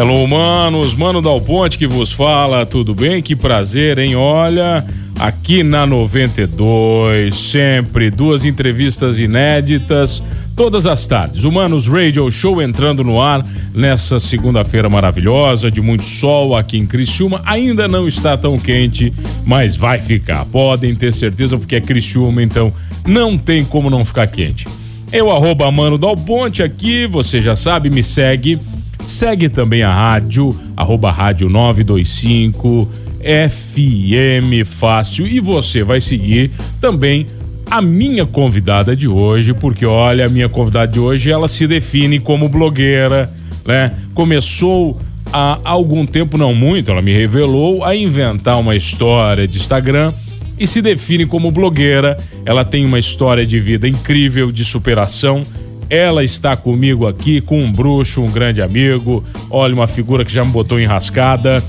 Hello, 0.00 0.24
humanos, 0.24 0.94
Mano 0.94 1.20
Dal 1.20 1.38
Ponte 1.42 1.76
que 1.76 1.86
vos 1.86 2.10
fala, 2.10 2.64
tudo 2.64 2.94
bem? 2.94 3.20
Que 3.20 3.36
prazer, 3.36 3.98
hein? 3.98 4.16
Olha, 4.16 4.82
aqui 5.18 5.62
na 5.62 5.84
92, 5.86 7.36
sempre 7.36 8.10
duas 8.10 8.46
entrevistas 8.46 9.18
inéditas, 9.18 10.22
todas 10.56 10.86
as 10.86 11.06
tardes. 11.06 11.44
Humanos 11.44 11.86
Radio 11.86 12.30
Show 12.30 12.62
entrando 12.62 13.04
no 13.04 13.20
ar 13.20 13.44
nessa 13.74 14.18
segunda-feira 14.18 14.88
maravilhosa, 14.88 15.70
de 15.70 15.82
muito 15.82 16.04
sol 16.04 16.56
aqui 16.56 16.78
em 16.78 16.86
Criciúma. 16.86 17.42
Ainda 17.44 17.86
não 17.86 18.08
está 18.08 18.38
tão 18.38 18.58
quente, 18.58 19.12
mas 19.44 19.76
vai 19.76 20.00
ficar. 20.00 20.46
Podem 20.46 20.94
ter 20.94 21.12
certeza, 21.12 21.58
porque 21.58 21.76
é 21.76 21.80
Criciúma, 21.82 22.42
então 22.42 22.72
não 23.06 23.36
tem 23.36 23.66
como 23.66 23.90
não 23.90 24.02
ficar 24.02 24.26
quente. 24.28 24.66
Eu, 25.12 25.30
arroba 25.30 25.70
Mano 25.70 25.98
Dal 25.98 26.16
Ponte 26.16 26.62
aqui, 26.62 27.06
você 27.06 27.38
já 27.38 27.54
sabe, 27.54 27.90
me 27.90 28.02
segue. 28.02 28.58
Segue 29.04 29.48
também 29.48 29.82
a 29.82 29.92
rádio, 29.92 30.54
arroba 30.76 31.10
rádio 31.10 31.48
925 31.48 32.88
FM 33.20 34.66
Fácil. 34.66 35.26
E 35.26 35.40
você 35.40 35.82
vai 35.82 36.00
seguir 36.00 36.50
também 36.80 37.26
a 37.70 37.80
minha 37.80 38.26
convidada 38.26 38.96
de 38.96 39.06
hoje, 39.06 39.54
porque 39.54 39.86
olha, 39.86 40.26
a 40.26 40.28
minha 40.28 40.48
convidada 40.48 40.90
de 40.90 40.98
hoje, 40.98 41.30
ela 41.30 41.46
se 41.46 41.66
define 41.66 42.18
como 42.18 42.48
blogueira, 42.48 43.30
né? 43.64 43.92
Começou 44.12 45.00
há 45.32 45.58
algum 45.62 46.04
tempo, 46.04 46.36
não 46.36 46.52
muito, 46.52 46.90
ela 46.90 47.00
me 47.00 47.12
revelou 47.12 47.84
a 47.84 47.94
inventar 47.94 48.58
uma 48.58 48.74
história 48.74 49.46
de 49.46 49.56
Instagram 49.56 50.12
e 50.58 50.66
se 50.66 50.82
define 50.82 51.26
como 51.26 51.50
blogueira. 51.50 52.18
Ela 52.44 52.64
tem 52.64 52.84
uma 52.84 52.98
história 52.98 53.46
de 53.46 53.58
vida 53.58 53.88
incrível, 53.88 54.50
de 54.50 54.64
superação 54.64 55.46
ela 55.90 56.22
está 56.22 56.56
comigo 56.56 57.06
aqui 57.06 57.40
com 57.40 57.60
um 57.60 57.70
bruxo, 57.70 58.22
um 58.22 58.30
grande 58.30 58.62
amigo. 58.62 59.24
Olha, 59.50 59.74
uma 59.74 59.88
figura 59.88 60.24
que 60.24 60.32
já 60.32 60.44
me 60.44 60.52
botou 60.52 60.78
enrascada, 60.78 61.62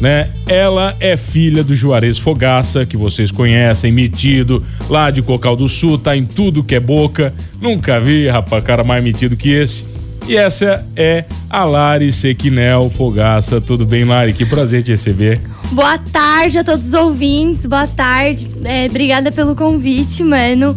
né? 0.00 0.28
Ela 0.46 0.94
é 0.98 1.16
filha 1.16 1.62
do 1.62 1.76
Juarez 1.76 2.18
Fogaça, 2.18 2.86
que 2.86 2.96
vocês 2.96 3.30
conhecem, 3.30 3.92
metido, 3.92 4.62
lá 4.88 5.10
de 5.10 5.20
Cocal 5.20 5.54
do 5.54 5.68
Sul, 5.68 5.98
tá 5.98 6.16
em 6.16 6.24
tudo 6.24 6.64
que 6.64 6.74
é 6.74 6.80
boca. 6.80 7.34
Nunca 7.60 8.00
vi, 8.00 8.26
rapaz, 8.26 8.64
cara 8.64 8.82
mais 8.82 9.04
metido 9.04 9.36
que 9.36 9.50
esse. 9.50 9.84
E 10.26 10.36
essa 10.36 10.84
é 10.96 11.24
a 11.48 11.64
Lari 11.64 12.10
Sequinel 12.10 12.90
Fogaça. 12.90 13.60
Tudo 13.60 13.86
bem, 13.86 14.04
Lari? 14.04 14.32
Que 14.32 14.44
prazer 14.44 14.82
te 14.82 14.90
receber. 14.90 15.40
Boa 15.70 15.98
tarde 15.98 16.58
a 16.58 16.64
todos 16.64 16.86
os 16.86 16.92
ouvintes, 16.94 17.66
boa 17.66 17.86
tarde. 17.86 18.50
É, 18.64 18.86
obrigada 18.86 19.30
pelo 19.30 19.54
convite, 19.54 20.24
mano. 20.24 20.76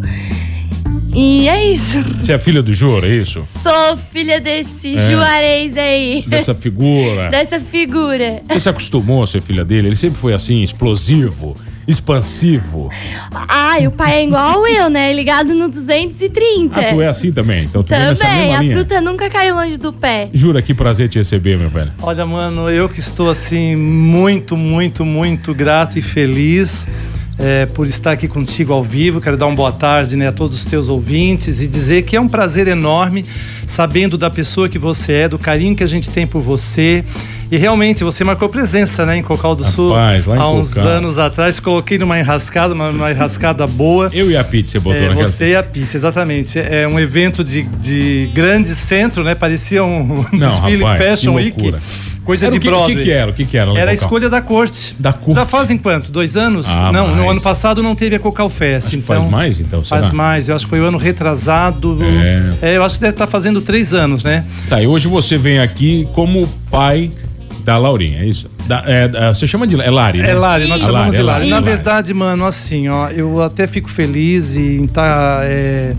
E 1.14 1.48
é 1.48 1.72
isso. 1.72 2.02
Você 2.18 2.32
é 2.32 2.38
filha 2.38 2.62
do 2.62 2.72
Jura, 2.72 3.06
é 3.06 3.16
isso? 3.16 3.42
Sou 3.62 3.96
filha 4.12 4.40
desse 4.40 4.94
é. 4.94 5.10
Juarez 5.10 5.76
aí. 5.76 6.24
Dessa 6.26 6.54
figura. 6.54 7.30
Dessa 7.30 7.58
figura. 7.58 8.42
Você 8.48 8.60
se 8.60 8.68
acostumou 8.68 9.22
a 9.22 9.26
ser 9.26 9.40
filha 9.40 9.64
dele? 9.64 9.88
Ele 9.88 9.96
sempre 9.96 10.18
foi 10.18 10.32
assim, 10.32 10.62
explosivo, 10.62 11.56
expansivo. 11.86 12.90
Ai, 13.48 13.86
o 13.86 13.90
pai 13.90 14.20
é 14.20 14.24
igual 14.24 14.66
eu, 14.66 14.88
né? 14.88 15.12
Ligado 15.12 15.54
no 15.54 15.68
230. 15.68 16.80
Ah, 16.80 16.84
tu 16.84 17.00
é 17.00 17.08
assim 17.08 17.32
também? 17.32 17.64
Então 17.64 17.82
tu 17.82 17.88
também, 17.88 18.54
a 18.54 18.74
fruta 18.74 19.00
nunca 19.00 19.28
caiu 19.28 19.56
longe 19.56 19.76
do 19.76 19.92
pé. 19.92 20.28
Jura, 20.32 20.62
que 20.62 20.72
prazer 20.72 21.08
te 21.08 21.18
receber, 21.18 21.58
meu 21.58 21.68
velho. 21.70 21.90
Olha, 22.00 22.24
mano, 22.24 22.70
eu 22.70 22.88
que 22.88 23.00
estou 23.00 23.28
assim, 23.28 23.74
muito, 23.74 24.56
muito, 24.56 25.04
muito 25.04 25.52
grato 25.52 25.98
e 25.98 26.02
feliz 26.02 26.86
é, 27.40 27.64
por 27.64 27.86
estar 27.86 28.12
aqui 28.12 28.28
contigo 28.28 28.72
ao 28.72 28.84
vivo. 28.84 29.20
Quero 29.20 29.36
dar 29.36 29.46
uma 29.46 29.56
boa 29.56 29.72
tarde 29.72 30.14
né, 30.14 30.28
a 30.28 30.32
todos 30.32 30.58
os 30.58 30.64
teus 30.64 30.88
ouvintes 30.88 31.62
e 31.62 31.66
dizer 31.66 32.02
que 32.02 32.14
é 32.14 32.20
um 32.20 32.28
prazer 32.28 32.68
enorme 32.68 33.24
sabendo 33.66 34.18
da 34.18 34.28
pessoa 34.28 34.68
que 34.68 34.78
você 34.78 35.12
é, 35.12 35.28
do 35.28 35.38
carinho 35.38 35.74
que 35.74 35.82
a 35.82 35.86
gente 35.86 36.10
tem 36.10 36.26
por 36.26 36.42
você. 36.42 37.02
E 37.50 37.56
realmente 37.56 38.04
você 38.04 38.22
marcou 38.22 38.48
presença, 38.48 39.04
né, 39.04 39.16
em 39.16 39.22
Cocal 39.22 39.56
do 39.56 39.64
Sul 39.64 39.88
Rapaz, 39.92 40.28
há 40.28 40.50
uns 40.50 40.72
Cocal. 40.72 40.86
anos 40.86 41.18
atrás. 41.18 41.58
Coloquei 41.58 41.98
numa 41.98 42.16
enrascada, 42.16 42.74
uma, 42.74 42.90
uma 42.90 43.10
enrascada 43.10 43.66
boa. 43.66 44.08
Eu 44.12 44.30
e 44.30 44.36
a 44.36 44.44
Pete, 44.44 44.70
você 44.70 44.78
botou 44.78 45.02
é, 45.02 45.08
naquela. 45.08 45.26
Você 45.26 45.48
e 45.48 45.56
a 45.56 45.62
Pete, 45.62 45.96
exatamente. 45.96 46.58
É 46.60 46.86
um 46.86 47.00
evento 47.00 47.42
de, 47.42 47.62
de 47.62 48.30
grande 48.34 48.68
centro, 48.68 49.24
né? 49.24 49.34
Parecia 49.34 49.82
um 49.82 50.24
Não, 50.32 50.48
desfile 50.48 50.84
rapaz, 50.84 51.20
Fashion 51.20 51.34
Week 51.34 51.74
coisa 52.24 52.46
era 52.46 52.52
de 52.52 52.60
que, 52.60 52.68
Broadway. 52.68 52.94
O 52.94 52.98
que, 52.98 53.04
que, 53.04 53.10
era? 53.10 53.30
O 53.30 53.34
que, 53.34 53.44
que 53.44 53.56
era? 53.56 53.78
Era 53.78 53.90
a 53.90 53.94
escolha 53.94 54.28
da 54.28 54.40
corte. 54.40 54.94
Da 54.98 55.12
corte. 55.12 55.34
Já 55.34 55.46
fazem 55.46 55.78
quanto? 55.78 56.10
Dois 56.10 56.36
anos? 56.36 56.66
Ah, 56.68 56.92
não, 56.92 57.06
mais. 57.06 57.16
no 57.18 57.30
ano 57.30 57.40
passado 57.40 57.82
não 57.82 57.94
teve 57.94 58.16
a 58.16 58.18
Cocal 58.18 58.48
Fest. 58.48 58.88
Acho 58.88 58.96
então, 58.96 59.06
faz 59.06 59.30
mais, 59.30 59.60
então? 59.60 59.84
Será? 59.84 60.00
Faz 60.00 60.12
mais. 60.12 60.48
Eu 60.48 60.56
acho 60.56 60.64
que 60.64 60.70
foi 60.70 60.80
o 60.80 60.84
ano 60.84 60.98
retrasado. 60.98 61.96
É. 62.62 62.68
é 62.68 62.76
eu 62.76 62.82
acho 62.82 62.96
que 62.96 63.02
deve 63.02 63.14
estar 63.14 63.26
fazendo 63.26 63.60
três 63.60 63.92
anos, 63.92 64.22
né? 64.22 64.44
Tá, 64.68 64.82
e 64.82 64.86
hoje 64.86 65.08
você 65.08 65.36
vem 65.36 65.58
aqui 65.58 66.08
como 66.12 66.46
pai 66.70 67.10
da 67.64 67.76
Laurinha, 67.76 68.20
é 68.20 68.26
isso? 68.26 68.48
Da, 68.66 68.82
é, 68.86 69.32
você 69.32 69.46
chama 69.46 69.66
de 69.66 69.80
é 69.80 69.90
Lari, 69.90 70.18
né? 70.18 70.30
É 70.30 70.34
Lari, 70.34 70.66
nós 70.66 70.80
chamamos 70.80 71.06
Lari, 71.06 71.16
de 71.16 71.22
Lari. 71.22 71.48
É 71.48 71.50
Lari. 71.50 71.50
Na 71.50 71.60
verdade, 71.60 72.14
mano, 72.14 72.46
assim, 72.46 72.88
ó, 72.88 73.08
eu 73.10 73.42
até 73.42 73.66
fico 73.66 73.90
feliz 73.90 74.56
em 74.56 74.84
estar 74.84 75.38
tá, 75.40 75.44
é, 75.44 75.94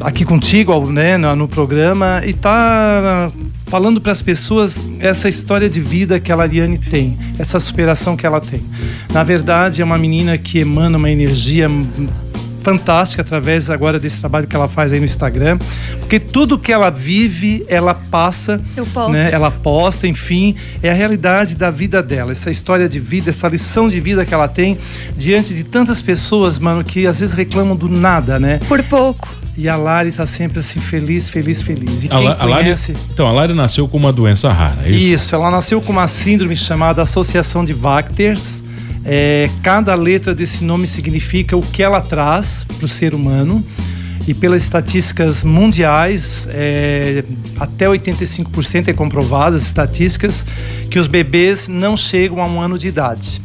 aqui 0.00 0.24
contigo, 0.24 0.90
né, 0.90 1.16
no, 1.16 1.34
no 1.34 1.48
programa 1.48 2.22
e 2.24 2.32
tá 2.32 3.30
falando 3.66 4.00
para 4.00 4.12
as 4.12 4.22
pessoas 4.22 4.78
essa 4.98 5.28
história 5.28 5.68
de 5.68 5.80
vida 5.80 6.20
que 6.20 6.30
a 6.30 6.36
Lariane 6.36 6.78
tem, 6.78 7.16
essa 7.38 7.58
superação 7.58 8.16
que 8.16 8.26
ela 8.26 8.40
tem. 8.40 8.60
Na 9.12 9.22
verdade, 9.22 9.82
é 9.82 9.84
uma 9.84 9.98
menina 9.98 10.38
que 10.38 10.58
emana 10.58 10.96
uma 10.96 11.10
energia 11.10 11.68
fantástica 12.66 13.22
através 13.22 13.70
agora 13.70 13.96
desse 13.96 14.18
trabalho 14.18 14.48
que 14.48 14.56
ela 14.56 14.66
faz 14.66 14.92
aí 14.92 14.98
no 14.98 15.04
Instagram, 15.04 15.56
porque 16.00 16.18
tudo 16.18 16.58
que 16.58 16.72
ela 16.72 16.90
vive, 16.90 17.64
ela 17.68 17.94
passa, 17.94 18.60
né? 19.08 19.30
Ela 19.30 19.52
posta, 19.52 20.08
enfim, 20.08 20.56
é 20.82 20.90
a 20.90 20.92
realidade 20.92 21.54
da 21.54 21.70
vida 21.70 22.02
dela, 22.02 22.32
essa 22.32 22.50
história 22.50 22.88
de 22.88 22.98
vida, 22.98 23.30
essa 23.30 23.46
lição 23.46 23.88
de 23.88 24.00
vida 24.00 24.26
que 24.26 24.34
ela 24.34 24.48
tem 24.48 24.76
diante 25.16 25.54
de 25.54 25.62
tantas 25.62 26.02
pessoas, 26.02 26.58
mano, 26.58 26.82
que 26.82 27.06
às 27.06 27.20
vezes 27.20 27.32
reclamam 27.32 27.76
do 27.76 27.88
nada, 27.88 28.40
né? 28.40 28.58
Por 28.66 28.82
pouco. 28.82 29.28
E 29.56 29.68
a 29.68 29.76
Lari 29.76 30.10
tá 30.10 30.26
sempre 30.26 30.58
assim 30.58 30.80
feliz, 30.80 31.30
feliz, 31.30 31.62
feliz. 31.62 32.02
E 32.02 32.08
a, 32.08 32.18
quem 32.18 32.28
a 32.28 32.34
conhece... 32.34 32.92
Lari, 32.92 33.04
então 33.12 33.28
a 33.28 33.32
Lari 33.32 33.54
nasceu 33.54 33.86
com 33.86 33.96
uma 33.96 34.12
doença 34.12 34.52
rara, 34.52 34.82
é 34.84 34.90
isso? 34.90 35.14
Isso, 35.14 35.34
ela 35.36 35.52
nasceu 35.52 35.80
com 35.80 35.92
uma 35.92 36.08
síndrome 36.08 36.56
chamada 36.56 37.00
Associação 37.00 37.64
de 37.64 37.72
Vacters 37.72 38.65
é, 39.06 39.48
cada 39.62 39.94
letra 39.94 40.34
desse 40.34 40.64
nome 40.64 40.86
significa 40.86 41.56
o 41.56 41.62
que 41.62 41.82
ela 41.82 42.00
traz 42.00 42.66
para 42.76 42.84
o 42.84 42.88
ser 42.88 43.14
humano. 43.14 43.64
E 44.26 44.34
pelas 44.34 44.64
estatísticas 44.64 45.44
mundiais, 45.44 46.48
é, 46.50 47.22
até 47.60 47.86
85% 47.86 48.88
é 48.88 48.92
comprovado 48.92 49.54
as 49.54 49.62
estatísticas 49.62 50.44
que 50.90 50.98
os 50.98 51.06
bebês 51.06 51.68
não 51.68 51.96
chegam 51.96 52.42
a 52.42 52.46
um 52.46 52.60
ano 52.60 52.76
de 52.76 52.88
idade. 52.88 53.40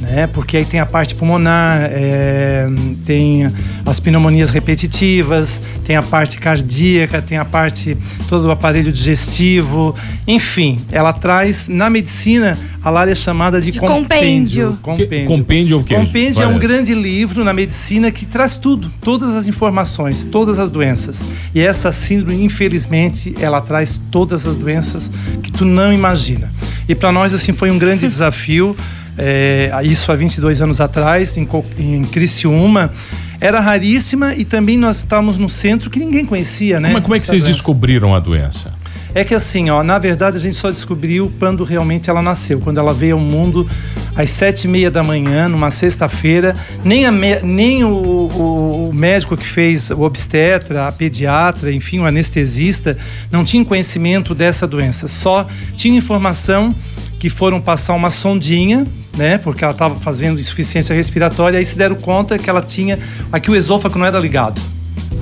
Né? 0.00 0.26
Porque 0.28 0.56
aí 0.58 0.64
tem 0.64 0.80
a 0.80 0.86
parte 0.86 1.14
pulmonar, 1.14 1.78
é, 1.90 2.66
tem 3.06 3.50
as 3.86 4.00
pneumonias 4.00 4.50
repetitivas, 4.50 5.60
tem 5.86 5.96
a 5.96 6.02
parte 6.02 6.38
cardíaca, 6.38 7.20
tem 7.22 7.38
a 7.38 7.44
parte 7.44 7.96
todo 8.28 8.46
o 8.46 8.50
aparelho 8.50 8.90
digestivo, 8.92 9.94
enfim, 10.26 10.80
ela 10.90 11.12
traz 11.12 11.68
na 11.68 11.88
medicina 11.90 12.58
a 12.82 12.90
área 12.90 13.12
é 13.12 13.14
chamada 13.14 13.60
de, 13.62 13.70
De 13.70 13.78
compêndio. 13.80 14.78
compêndio. 14.82 15.22
Que- 15.22 15.24
compêndio 15.24 15.74
é 15.78 15.80
o 15.80 15.84
quê? 15.84 15.94
Compêndio 15.94 16.42
é 16.42 16.46
um 16.46 16.58
grande 16.58 16.94
livro 16.94 17.42
na 17.42 17.52
medicina 17.54 18.10
que 18.10 18.26
traz 18.26 18.56
tudo, 18.56 18.90
todas 19.00 19.34
as 19.34 19.48
informações, 19.48 20.22
todas 20.22 20.58
as 20.58 20.70
doenças. 20.70 21.24
E 21.54 21.60
essa 21.60 21.90
síndrome, 21.92 22.44
infelizmente, 22.44 23.34
ela 23.40 23.60
traz 23.62 23.98
todas 24.10 24.44
as 24.44 24.54
doenças 24.54 25.10
que 25.42 25.50
tu 25.50 25.64
não 25.64 25.94
imagina. 25.94 26.50
E 26.86 26.94
para 26.94 27.10
nós 27.10 27.32
assim 27.32 27.52
foi 27.54 27.70
um 27.70 27.78
grande 27.78 28.06
desafio. 28.06 28.76
É, 29.18 29.70
isso 29.84 30.10
há 30.10 30.14
22 30.16 30.60
anos 30.62 30.80
atrás, 30.80 31.36
em, 31.36 31.48
em 31.78 32.04
Criciúma. 32.04 32.92
Era 33.40 33.60
raríssima 33.60 34.34
e 34.34 34.44
também 34.44 34.78
nós 34.78 34.98
estávamos 34.98 35.36
no 35.38 35.50
centro 35.50 35.90
que 35.90 35.98
ninguém 35.98 36.24
conhecia, 36.24 36.80
né? 36.80 36.88
Como, 36.88 36.98
é- 36.98 37.02
como 37.02 37.14
é 37.14 37.20
que 37.20 37.26
vocês 37.26 37.42
doença. 37.42 37.52
descobriram 37.58 38.14
a 38.14 38.20
doença? 38.20 38.72
É 39.16 39.22
que 39.22 39.32
assim, 39.34 39.70
ó, 39.70 39.82
na 39.84 39.96
verdade 39.96 40.38
a 40.38 40.40
gente 40.40 40.56
só 40.56 40.70
descobriu 40.72 41.32
quando 41.38 41.62
realmente 41.62 42.10
ela 42.10 42.20
nasceu, 42.20 42.58
quando 42.58 42.78
ela 42.78 42.92
veio 42.92 43.14
ao 43.14 43.20
mundo 43.20 43.68
às 44.16 44.30
sete 44.30 44.64
e 44.64 44.68
meia 44.68 44.90
da 44.90 45.04
manhã, 45.04 45.48
numa 45.48 45.70
sexta-feira. 45.70 46.56
Nem, 46.84 47.06
a 47.06 47.12
me- 47.12 47.38
nem 47.42 47.84
o, 47.84 47.90
o- 47.92 48.88
o 48.88 48.92
médico 48.94 49.36
que 49.36 49.46
fez 49.46 49.90
o 49.90 50.00
obstetra, 50.00 50.88
a 50.88 50.92
pediatra, 50.92 51.70
enfim, 51.72 52.00
o 52.00 52.06
anestesista, 52.06 52.96
não 53.30 53.44
tinha 53.44 53.64
conhecimento 53.64 54.34
dessa 54.34 54.66
doença. 54.66 55.06
Só 55.06 55.46
tinha 55.76 55.96
informação 55.98 56.72
que 57.20 57.28
foram 57.30 57.60
passar 57.60 57.92
uma 57.94 58.10
sondinha, 58.10 58.84
né? 59.16 59.38
Porque 59.38 59.64
ela 59.64 59.72
estava 59.72 59.96
fazendo 59.98 60.38
insuficiência 60.38 60.94
respiratória, 60.94 61.58
aí 61.58 61.64
se 61.64 61.76
deram 61.76 61.96
conta 61.96 62.38
que 62.38 62.48
ela 62.48 62.62
tinha. 62.62 62.98
Aqui 63.32 63.50
o 63.50 63.56
esôfago 63.56 63.98
não 63.98 64.06
era 64.06 64.18
ligado. 64.18 64.60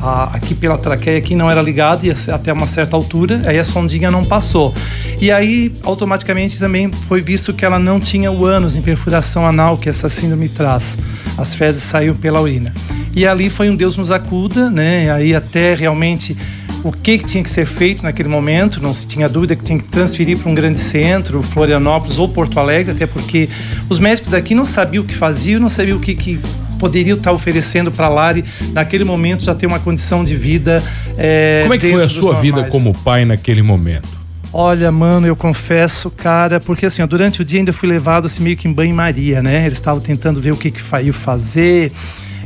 A- 0.00 0.30
aqui 0.34 0.54
pela 0.54 0.76
traqueia 0.76 1.18
aqui 1.18 1.34
não 1.36 1.48
era 1.50 1.62
ligado 1.62 2.04
e 2.04 2.10
até 2.32 2.52
uma 2.52 2.66
certa 2.66 2.96
altura, 2.96 3.42
aí 3.46 3.58
a 3.58 3.64
sondinha 3.64 4.10
não 4.10 4.24
passou. 4.24 4.74
E 5.20 5.30
aí 5.30 5.72
automaticamente 5.84 6.58
também 6.58 6.90
foi 6.90 7.20
visto 7.20 7.52
que 7.54 7.64
ela 7.64 7.78
não 7.78 8.00
tinha 8.00 8.30
o 8.32 8.44
ânus 8.44 8.74
em 8.74 8.82
perfuração 8.82 9.46
anal 9.46 9.78
que 9.78 9.88
essa 9.88 10.08
síndrome 10.08 10.48
traz. 10.48 10.98
As 11.38 11.54
fezes 11.54 11.82
saíam 11.84 12.16
pela 12.16 12.40
urina. 12.40 12.72
E 13.14 13.24
ali 13.26 13.48
foi 13.48 13.70
um 13.70 13.76
Deus 13.76 13.96
nos 13.96 14.10
acuda, 14.10 14.70
né? 14.70 15.12
Aí 15.12 15.34
até 15.34 15.74
realmente 15.74 16.36
o 16.84 16.90
que, 16.90 17.18
que 17.18 17.24
tinha 17.24 17.42
que 17.42 17.50
ser 17.50 17.66
feito 17.66 18.02
naquele 18.02 18.28
momento, 18.28 18.82
não 18.82 18.92
se 18.92 19.06
tinha 19.06 19.28
dúvida 19.28 19.54
que 19.54 19.64
tinha 19.64 19.78
que 19.78 19.84
transferir 19.84 20.38
para 20.38 20.50
um 20.50 20.54
grande 20.54 20.78
centro, 20.78 21.42
Florianópolis 21.42 22.18
ou 22.18 22.28
Porto 22.28 22.58
Alegre, 22.58 22.92
até 22.92 23.06
porque 23.06 23.48
os 23.88 23.98
médicos 23.98 24.30
daqui 24.30 24.54
não 24.54 24.64
sabiam 24.64 25.04
o 25.04 25.06
que 25.06 25.14
faziam, 25.14 25.60
não 25.60 25.68
sabiam 25.68 25.96
o 25.98 26.00
que, 26.00 26.14
que 26.14 26.40
poderiam 26.78 27.16
estar 27.16 27.30
oferecendo 27.30 27.92
para 27.92 28.06
a 28.06 28.08
Lari 28.08 28.44
naquele 28.72 29.04
momento 29.04 29.44
já 29.44 29.54
ter 29.54 29.66
uma 29.66 29.78
condição 29.78 30.24
de 30.24 30.34
vida. 30.34 30.82
é, 31.16 31.60
Como 31.62 31.74
é 31.74 31.78
que 31.78 31.90
foi 31.90 32.02
a 32.02 32.08
sua 32.08 32.34
vida 32.34 32.56
normais. 32.56 32.72
como 32.72 32.92
pai 32.92 33.24
naquele 33.24 33.62
momento? 33.62 34.08
Olha, 34.52 34.92
mano, 34.92 35.26
eu 35.26 35.34
confesso, 35.34 36.10
cara, 36.10 36.60
porque 36.60 36.84
assim, 36.86 37.00
ó, 37.00 37.06
durante 37.06 37.40
o 37.40 37.44
dia 37.44 37.60
ainda 37.60 37.72
fui 37.72 37.88
levado 37.88 38.26
assim 38.26 38.42
meio 38.42 38.56
que 38.56 38.68
em 38.68 38.72
banho-maria, 38.72 39.40
né? 39.40 39.62
Eles 39.62 39.74
estavam 39.74 40.00
tentando 40.00 40.40
ver 40.40 40.50
o 40.52 40.56
que 40.56 40.70
que 40.70 40.82
fazer. 41.12 41.90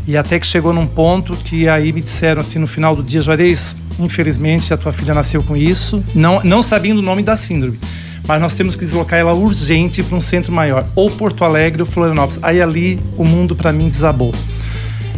E 0.06 0.16
até 0.16 0.38
que 0.38 0.46
chegou 0.46 0.72
num 0.72 0.86
ponto 0.86 1.34
que 1.34 1.68
aí 1.68 1.92
me 1.92 2.00
disseram 2.00 2.40
assim 2.40 2.58
no 2.60 2.66
final 2.66 2.94
do 2.94 3.02
dia, 3.02 3.20
Juarez, 3.20 3.74
infelizmente 3.98 4.72
a 4.72 4.76
tua 4.76 4.92
filha 4.92 5.12
nasceu 5.12 5.42
com 5.42 5.56
isso, 5.56 6.02
não, 6.14 6.40
não 6.44 6.62
sabendo 6.62 6.98
o 6.98 7.02
nome 7.02 7.22
da 7.22 7.36
síndrome. 7.36 7.78
Mas 8.26 8.40
nós 8.40 8.54
temos 8.54 8.76
que 8.76 8.84
deslocar 8.84 9.18
ela 9.18 9.34
urgente 9.34 10.02
para 10.02 10.16
um 10.16 10.20
centro 10.20 10.52
maior, 10.52 10.86
ou 10.94 11.10
Porto 11.10 11.44
Alegre 11.44 11.82
ou 11.82 11.88
Florianópolis. 11.88 12.38
Aí 12.42 12.60
ali 12.60 13.00
o 13.16 13.24
mundo 13.24 13.54
para 13.54 13.72
mim 13.72 13.88
desabou. 13.88 14.32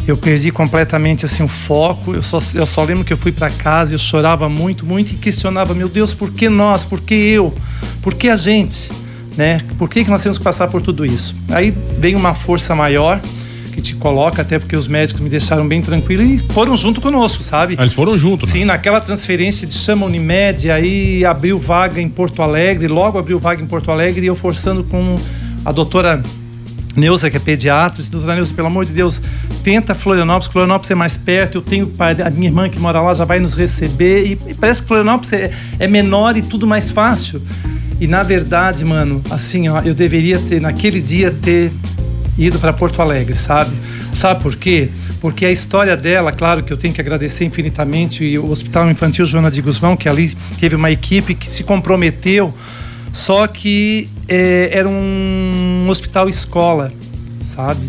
Eu 0.07 0.17
perdi 0.17 0.51
completamente 0.51 1.27
assim 1.27 1.43
o 1.43 1.49
foco. 1.49 2.15
Eu 2.15 2.23
só, 2.23 2.41
eu 2.55 2.67
só 2.67 2.83
lembro 2.83 3.05
que 3.05 3.13
eu 3.13 3.17
fui 3.17 3.33
para 3.33 3.51
casa, 3.51 3.95
eu 3.95 3.99
chorava 3.99 4.49
muito, 4.49 4.87
muito 4.87 5.13
e 5.13 5.17
questionava: 5.17 5.75
meu 5.75 5.89
Deus, 5.89 6.15
por 6.15 6.33
que 6.33 6.49
nós? 6.49 6.85
Por 6.85 7.01
que 7.01 7.15
eu? 7.15 7.55
Por 8.03 8.15
que 8.15 8.29
a 8.29 8.37
gente? 8.37 8.91
Né? 9.37 9.63
Por 9.79 9.89
que, 9.89 10.05
que 10.05 10.11
nós 10.11 10.23
temos 10.23 10.37
que 10.37 10.45
passar 10.45 10.69
por 10.69 10.83
tudo 10.83 11.07
isso? 11.07 11.35
Aí 11.51 11.75
vem 11.99 12.15
uma 12.15 12.35
força 12.35 12.75
maior 12.75 13.21
que 13.79 13.83
te 13.83 13.95
coloca, 13.95 14.43
até 14.43 14.59
porque 14.59 14.75
os 14.75 14.89
médicos 14.89 15.23
me 15.23 15.29
deixaram 15.31 15.67
bem 15.69 15.81
tranquilo 15.81 16.25
e 16.25 16.37
foram 16.37 16.77
junto 16.77 17.01
conosco, 17.01 17.45
sabe? 17.45 17.77
Ah, 17.79 17.83
Eles 17.83 17.93
foram 17.95 18.19
juntos, 18.19 18.49
né? 18.49 18.53
Sim, 18.61 18.65
naquela 18.65 19.01
transferência 19.01 19.67
de 19.69 19.75
chama 19.75 20.05
Unimed, 20.05 20.69
aí 20.71 21.25
abriu 21.25 21.59
vaga 21.59 22.01
em 22.01 22.09
Porto 22.09 22.43
Alegre, 22.43 22.89
logo 22.89 23.19
abriu 23.19 23.39
vaga 23.39 23.63
em 23.63 23.67
Porto 23.67 23.91
Alegre 23.93 24.25
e 24.25 24.27
eu 24.27 24.35
forçando 24.35 24.83
com 24.83 25.17
a 25.65 25.71
doutora 25.71 26.21
Neuza, 26.97 27.31
que 27.31 27.37
é 27.37 27.41
pediatra, 27.41 27.99
disse, 27.99 28.11
doutora 28.11 28.35
Neuza, 28.35 28.53
pelo 28.53 28.67
amor 28.67 28.85
de 28.85 28.93
Deus, 28.93 29.21
tenta 29.63 29.95
Florianópolis, 29.95 30.49
Florianópolis 30.53 30.91
é 30.91 30.95
mais 30.97 31.17
perto, 31.17 31.59
eu 31.59 31.63
tenho 31.63 31.87
pai- 31.87 32.17
a 32.21 32.31
minha 32.31 32.49
irmã 32.49 32.69
que 32.69 32.81
mora 32.81 33.01
lá 33.01 33.15
já 33.15 33.25
vai 33.25 33.39
nos 33.39 33.55
receber 33.55 34.27
e, 34.27 34.39
e 34.51 34.55
parece 34.55 34.83
que 34.83 34.89
Florianópolis 34.89 35.33
é, 35.33 35.51
é 35.79 35.87
menor 35.87 36.37
e 36.37 36.43
tudo 36.43 36.67
mais 36.67 36.91
fácil. 36.91 37.41
E 38.01 38.07
na 38.09 38.23
verdade, 38.25 38.85
mano, 38.85 39.23
assim, 39.31 39.69
ó, 39.69 39.81
eu 39.83 39.95
deveria 39.95 40.39
ter, 40.39 40.61
naquele 40.61 41.01
dia, 41.01 41.31
ter 41.43 41.71
ido 42.39 42.59
para 42.59 42.73
Porto 42.73 43.03
Alegre, 43.03 43.35
sabe? 43.35 43.71
Sabe 44.15 44.43
por 44.43 44.55
quê? 44.55 44.89
Porque 45.21 45.45
a 45.45 45.51
história 45.51 45.97
dela, 45.97 46.33
claro 46.33 46.63
que 46.63 46.73
eu 46.73 46.77
tenho 46.77 46.95
que 46.95 47.01
agradecer 47.01 47.45
infinitamente 47.45 48.25
e 48.25 48.39
o 48.39 48.51
Hospital 48.51 48.89
Infantil 48.89 49.27
Joana 49.27 49.51
de 49.51 49.61
Guzmão, 49.61 49.97
que 49.97 50.09
ali 50.09 50.37
teve 50.61 50.77
uma 50.77 50.91
equipe 50.91 51.35
que 51.35 51.49
se 51.49 51.65
comprometeu, 51.65 52.55
só 53.13 53.47
que 53.49 54.09
eh, 54.29 54.71
era 54.73 54.89
um 54.89 55.87
hospital 55.89 56.29
escola, 56.29 56.93
sabe? 57.43 57.81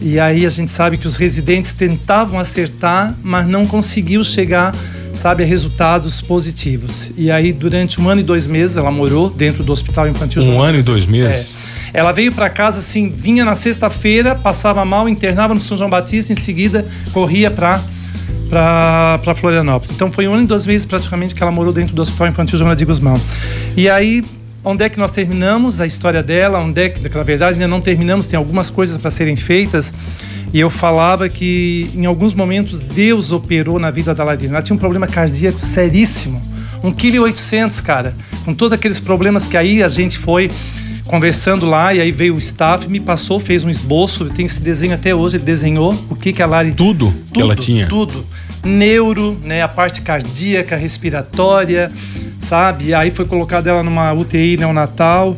E 0.00 0.18
aí 0.18 0.46
a 0.46 0.50
gente 0.50 0.70
sabe 0.70 0.96
que 0.96 1.06
os 1.06 1.16
residentes 1.16 1.74
tentavam 1.74 2.40
acertar, 2.40 3.14
mas 3.22 3.46
não 3.46 3.66
conseguiu 3.66 4.24
chegar, 4.24 4.74
sabe, 5.12 5.42
a 5.42 5.46
resultados 5.46 6.22
positivos. 6.22 7.12
E 7.18 7.30
aí 7.30 7.52
durante 7.52 8.00
um 8.00 8.08
ano 8.08 8.22
e 8.22 8.24
dois 8.24 8.46
meses 8.46 8.78
ela 8.78 8.90
morou 8.90 9.28
dentro 9.28 9.62
do 9.62 9.70
Hospital 9.70 10.08
Infantil 10.08 10.42
Um 10.44 10.62
ano 10.62 10.78
e 10.78 10.82
dois 10.82 11.04
meses. 11.04 11.58
é. 11.66 11.69
Ela 11.92 12.12
veio 12.12 12.32
para 12.32 12.48
casa 12.48 12.78
assim, 12.78 13.08
vinha 13.08 13.44
na 13.44 13.54
sexta-feira, 13.54 14.34
passava 14.34 14.84
mal, 14.84 15.08
internava 15.08 15.54
no 15.54 15.60
São 15.60 15.76
João 15.76 15.90
Batista, 15.90 16.32
em 16.32 16.36
seguida 16.36 16.86
corria 17.12 17.50
para 17.50 17.80
para 18.50 19.34
Florianópolis. 19.36 19.92
Então 19.94 20.10
foi 20.10 20.26
um 20.26 20.34
ano 20.34 20.42
e 20.42 20.46
dois 20.46 20.66
meses 20.66 20.84
praticamente 20.84 21.34
que 21.34 21.42
ela 21.42 21.52
morou 21.52 21.72
dentro 21.72 21.94
do 21.94 22.02
Hospital 22.02 22.26
Infantil 22.26 22.58
Joana 22.58 22.74
de 22.74 22.84
Guzmão. 22.84 23.18
E 23.76 23.88
aí, 23.88 24.24
onde 24.64 24.84
é 24.84 24.88
que 24.88 24.98
nós 24.98 25.12
terminamos 25.12 25.80
a 25.80 25.86
história 25.86 26.20
dela? 26.20 26.58
Onde 26.58 26.82
é 26.82 26.88
que, 26.88 27.08
na 27.08 27.22
verdade, 27.22 27.54
ainda 27.54 27.68
não 27.68 27.80
terminamos, 27.80 28.26
tem 28.26 28.36
algumas 28.36 28.68
coisas 28.68 28.96
para 28.96 29.10
serem 29.10 29.36
feitas. 29.36 29.94
E 30.52 30.58
eu 30.58 30.68
falava 30.68 31.28
que 31.28 31.88
em 31.94 32.06
alguns 32.06 32.34
momentos 32.34 32.80
Deus 32.80 33.30
operou 33.30 33.78
na 33.78 33.90
vida 33.90 34.12
da 34.12 34.24
Larina. 34.24 34.54
Ela 34.54 34.62
tinha 34.62 34.74
um 34.74 34.78
problema 34.78 35.06
cardíaco 35.06 35.60
seríssimo. 35.60 36.42
1,8 36.82 37.70
kg, 37.70 37.82
cara. 37.82 38.14
Com 38.44 38.52
todos 38.52 38.76
aqueles 38.76 38.98
problemas 38.98 39.46
que 39.46 39.56
aí 39.56 39.80
a 39.80 39.88
gente 39.88 40.18
foi 40.18 40.50
conversando 41.10 41.66
lá 41.66 41.92
e 41.92 42.00
aí 42.00 42.12
veio 42.12 42.36
o 42.36 42.38
staff, 42.38 42.88
me 42.88 43.00
passou, 43.00 43.40
fez 43.40 43.64
um 43.64 43.68
esboço, 43.68 44.26
tem 44.26 44.46
esse 44.46 44.60
desenho 44.60 44.94
até 44.94 45.12
hoje, 45.12 45.36
ele 45.36 45.44
desenhou 45.44 45.92
o 46.08 46.14
que 46.14 46.32
que 46.32 46.40
a 46.40 46.46
Lari 46.46 46.70
Tudo, 46.70 47.12
que 47.34 47.40
ela 47.40 47.56
tinha. 47.56 47.88
tudo. 47.88 48.24
Neuro, 48.64 49.36
né, 49.42 49.60
a 49.60 49.66
parte 49.66 50.02
cardíaca, 50.02 50.76
respiratória, 50.76 51.90
sabe? 52.38 52.86
E 52.86 52.94
aí 52.94 53.10
foi 53.10 53.24
colocado 53.24 53.66
ela 53.66 53.82
numa 53.82 54.12
UTI 54.12 54.56
neonatal. 54.56 55.36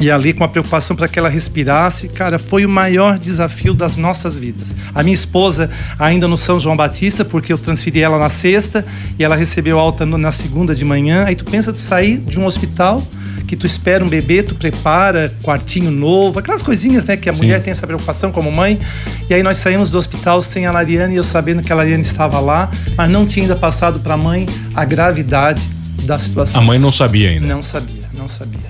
E 0.00 0.12
ali 0.12 0.32
com 0.32 0.44
a 0.44 0.48
preocupação 0.48 0.94
para 0.94 1.08
que 1.08 1.18
ela 1.18 1.28
respirasse, 1.28 2.08
cara, 2.08 2.38
foi 2.38 2.64
o 2.64 2.68
maior 2.68 3.18
desafio 3.18 3.74
das 3.74 3.96
nossas 3.96 4.38
vidas. 4.38 4.72
A 4.94 5.02
minha 5.02 5.14
esposa 5.14 5.70
ainda 5.98 6.28
no 6.28 6.36
São 6.36 6.58
João 6.58 6.76
Batista, 6.76 7.24
porque 7.24 7.52
eu 7.52 7.58
transferi 7.58 8.00
ela 8.00 8.16
na 8.16 8.30
sexta 8.30 8.86
e 9.18 9.24
ela 9.24 9.34
recebeu 9.34 9.76
alta 9.76 10.06
na 10.06 10.30
segunda 10.30 10.72
de 10.72 10.84
manhã. 10.84 11.24
Aí 11.26 11.34
tu 11.34 11.44
pensa 11.44 11.72
tu 11.72 11.80
sair 11.80 12.16
de 12.18 12.38
um 12.38 12.46
hospital 12.46 13.02
que 13.48 13.56
tu 13.56 13.66
espera 13.66 14.04
um 14.04 14.08
bebê, 14.08 14.42
tu 14.42 14.54
prepara 14.54 15.34
quartinho 15.42 15.90
novo, 15.90 16.38
aquelas 16.38 16.62
coisinhas, 16.62 17.06
né, 17.06 17.16
que 17.16 17.30
a 17.30 17.32
Sim. 17.32 17.38
mulher 17.38 17.62
tem 17.62 17.70
essa 17.70 17.86
preocupação 17.86 18.30
como 18.30 18.54
mãe. 18.54 18.78
E 19.28 19.34
aí 19.34 19.42
nós 19.42 19.56
saímos 19.56 19.90
do 19.90 19.96
hospital 19.96 20.42
sem 20.42 20.66
a 20.66 20.70
Lariane 20.70 21.14
e 21.14 21.16
eu 21.16 21.24
sabendo 21.24 21.62
que 21.62 21.72
a 21.72 21.74
Lariane 21.74 22.02
estava 22.02 22.38
lá, 22.40 22.70
mas 22.96 23.10
não 23.10 23.26
tinha 23.26 23.44
ainda 23.44 23.56
passado 23.56 24.00
para 24.00 24.14
a 24.14 24.18
mãe 24.18 24.46
a 24.74 24.84
gravidade 24.84 25.64
da 26.04 26.18
situação. 26.18 26.60
A 26.60 26.64
mãe 26.64 26.78
não 26.78 26.92
sabia 26.92 27.30
ainda. 27.30 27.46
Não 27.46 27.62
sabia, 27.62 28.04
não 28.16 28.28
sabia. 28.28 28.68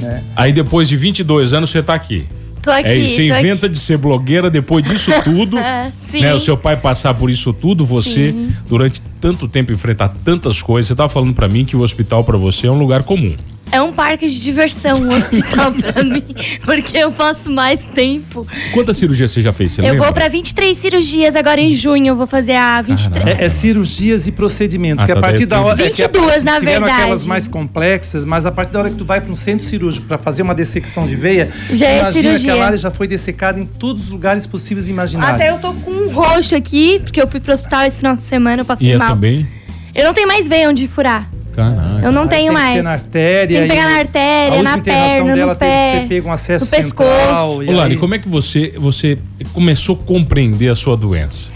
Né? 0.00 0.24
Aí 0.34 0.52
depois 0.52 0.88
de 0.88 0.96
22 0.96 1.52
anos 1.52 1.70
você 1.70 1.82
tá 1.82 1.94
aqui. 1.94 2.26
Tô 2.62 2.70
aqui. 2.70 2.88
é 2.88 2.96
isso, 2.96 3.16
você 3.16 3.28
tô 3.28 3.38
inventa 3.38 3.68
de 3.68 3.78
ser 3.78 3.98
blogueira 3.98 4.50
depois 4.50 4.82
disso 4.82 5.10
tudo. 5.22 5.58
É, 5.58 5.92
sim. 6.10 6.22
né, 6.22 6.34
o 6.34 6.40
seu 6.40 6.56
pai 6.56 6.78
passar 6.78 7.12
por 7.12 7.28
isso 7.28 7.52
tudo, 7.52 7.84
você 7.84 8.34
durante 8.66 9.02
tanto 9.20 9.46
tempo 9.46 9.70
enfrentar 9.70 10.08
tantas 10.24 10.62
coisas. 10.62 10.88
Você 10.88 10.94
tava 10.94 11.10
falando 11.10 11.34
pra 11.34 11.46
mim 11.46 11.66
que 11.66 11.76
o 11.76 11.82
hospital 11.82 12.24
pra 12.24 12.38
você 12.38 12.66
é 12.66 12.70
um 12.70 12.78
lugar 12.78 13.02
comum. 13.02 13.36
É 13.74 13.82
um 13.82 13.92
parque 13.92 14.28
de 14.28 14.40
diversão, 14.40 14.96
um 15.00 15.16
hospital 15.16 15.72
pra 15.92 16.04
mim, 16.04 16.22
porque 16.64 16.96
eu 16.96 17.10
passo 17.10 17.50
mais 17.50 17.80
tempo. 17.82 18.46
Quantas 18.72 18.96
cirurgias 18.96 19.32
você 19.32 19.42
já 19.42 19.52
fez? 19.52 19.72
Você 19.72 19.80
eu 19.80 19.86
lembra? 19.86 20.04
vou 20.04 20.12
pra 20.12 20.28
23 20.28 20.76
cirurgias 20.78 21.34
agora 21.34 21.60
em 21.60 21.74
junho, 21.74 22.06
eu 22.06 22.14
vou 22.14 22.26
fazer 22.26 22.54
a 22.54 22.80
23. 22.80 23.26
É, 23.40 23.44
é 23.44 23.48
cirurgias 23.48 24.28
e 24.28 24.32
procedimentos. 24.32 25.02
Ah, 25.02 25.06
que 25.06 25.12
a 25.12 25.16
tá, 25.16 25.20
partir 25.20 25.46
da 25.46 25.56
é 25.56 25.58
hora. 25.58 25.86
é 25.86 25.90
que 25.90 26.02
a- 26.02 26.06
22, 26.06 26.44
na 26.44 26.58
tiveram 26.60 26.80
verdade. 26.82 27.02
aquelas 27.02 27.26
mais 27.26 27.48
complexas, 27.48 28.24
mas 28.24 28.46
a 28.46 28.52
partir 28.52 28.72
da 28.74 28.78
hora 28.78 28.90
que 28.90 28.96
tu 28.96 29.04
vai 29.04 29.20
para 29.20 29.32
um 29.32 29.36
centro 29.36 29.66
cirúrgico 29.66 30.06
para 30.06 30.18
fazer 30.18 30.42
uma 30.42 30.54
dessecção 30.54 31.04
de 31.04 31.16
veia, 31.16 31.50
Já 31.72 31.88
é 31.88 32.12
cirurgia. 32.12 32.52
aquela 32.52 32.66
área 32.66 32.78
já 32.78 32.92
foi 32.92 33.08
dessecada 33.08 33.58
em 33.58 33.66
todos 33.66 34.04
os 34.04 34.08
lugares 34.10 34.46
possíveis 34.46 34.86
e 34.86 34.90
imagináveis. 34.92 35.34
Até 35.40 35.50
eu 35.50 35.58
tô 35.58 35.72
com 35.74 35.90
um 35.90 36.10
roxo 36.12 36.54
aqui, 36.54 37.00
porque 37.02 37.20
eu 37.20 37.26
fui 37.26 37.40
pro 37.40 37.52
hospital 37.52 37.84
esse 37.86 37.96
final 37.96 38.14
de 38.14 38.22
semana, 38.22 38.62
eu 38.62 38.66
passei 38.66 38.86
E 38.86 38.92
é 38.92 38.96
mal. 38.98 39.14
também? 39.14 39.44
Eu 39.92 40.04
não 40.04 40.14
tenho 40.14 40.28
mais 40.28 40.46
veia 40.46 40.68
onde 40.68 40.86
furar. 40.86 41.28
Caraca. 41.54 42.00
Eu 42.02 42.10
não 42.12 42.26
tenho 42.26 42.46
tem 42.46 42.46
que 42.48 42.52
mais. 42.52 42.74
ser 42.76 42.82
na 42.82 42.90
artéria. 42.92 43.58
Tem 43.60 43.68
que 43.68 43.74
pegar 43.74 43.88
na 43.90 43.98
artéria, 43.98 44.62
na 44.62 44.78
perna, 44.78 45.34
dela 45.34 45.52
no 45.54 45.58
teve 45.58 45.70
que 45.72 45.76
pé, 45.80 46.00
ser 46.02 46.08
pego 46.08 46.28
um 46.28 46.32
acesso 46.32 46.64
no 46.64 46.70
pescoço. 46.70 47.10
central. 47.10 47.62
e 47.62 47.68
Ô, 47.68 47.72
Lari, 47.76 47.92
aí- 47.94 47.98
como 48.00 48.14
é 48.14 48.18
que 48.18 48.28
você, 48.28 48.72
você 48.76 49.18
começou 49.52 49.98
a 50.00 50.06
compreender 50.06 50.68
a 50.70 50.74
sua 50.74 50.96
doença? 50.96 51.50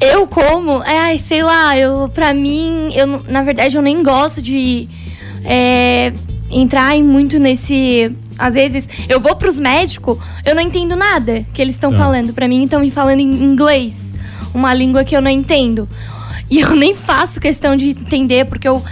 Eu 0.00 0.26
como, 0.26 0.82
ai, 0.84 1.18
sei 1.18 1.42
lá, 1.42 1.76
eu 1.78 2.08
pra 2.10 2.34
mim, 2.34 2.90
eu 2.94 3.06
na 3.28 3.42
verdade 3.42 3.76
eu 3.76 3.82
nem 3.82 4.02
gosto 4.02 4.42
de 4.42 4.86
é, 5.44 6.12
entrar 6.50 6.94
em 6.94 7.02
muito 7.02 7.38
nesse. 7.38 8.12
Às 8.38 8.52
vezes 8.52 8.86
eu 9.08 9.18
vou 9.18 9.34
pros 9.36 9.58
médicos, 9.58 10.18
eu 10.44 10.54
não 10.54 10.60
entendo 10.60 10.94
nada 10.94 11.42
que 11.54 11.62
eles 11.62 11.74
estão 11.74 11.90
Tá. 11.90 11.96
falando. 11.98 12.34
Pra 12.34 12.46
mim 12.46 12.62
estão 12.64 12.80
me 12.80 12.90
falando 12.90 13.20
em 13.20 13.32
inglês, 13.42 13.94
uma 14.52 14.74
língua 14.74 15.02
que 15.04 15.16
eu 15.16 15.22
não 15.22 15.30
entendo. 15.30 15.88
E 16.50 16.60
eu 16.60 16.76
nem 16.76 16.94
faço 16.94 17.40
questão 17.40 17.74
de 17.74 17.88
entender, 17.90 18.44
porque 18.44 18.68
eu, 18.68 18.82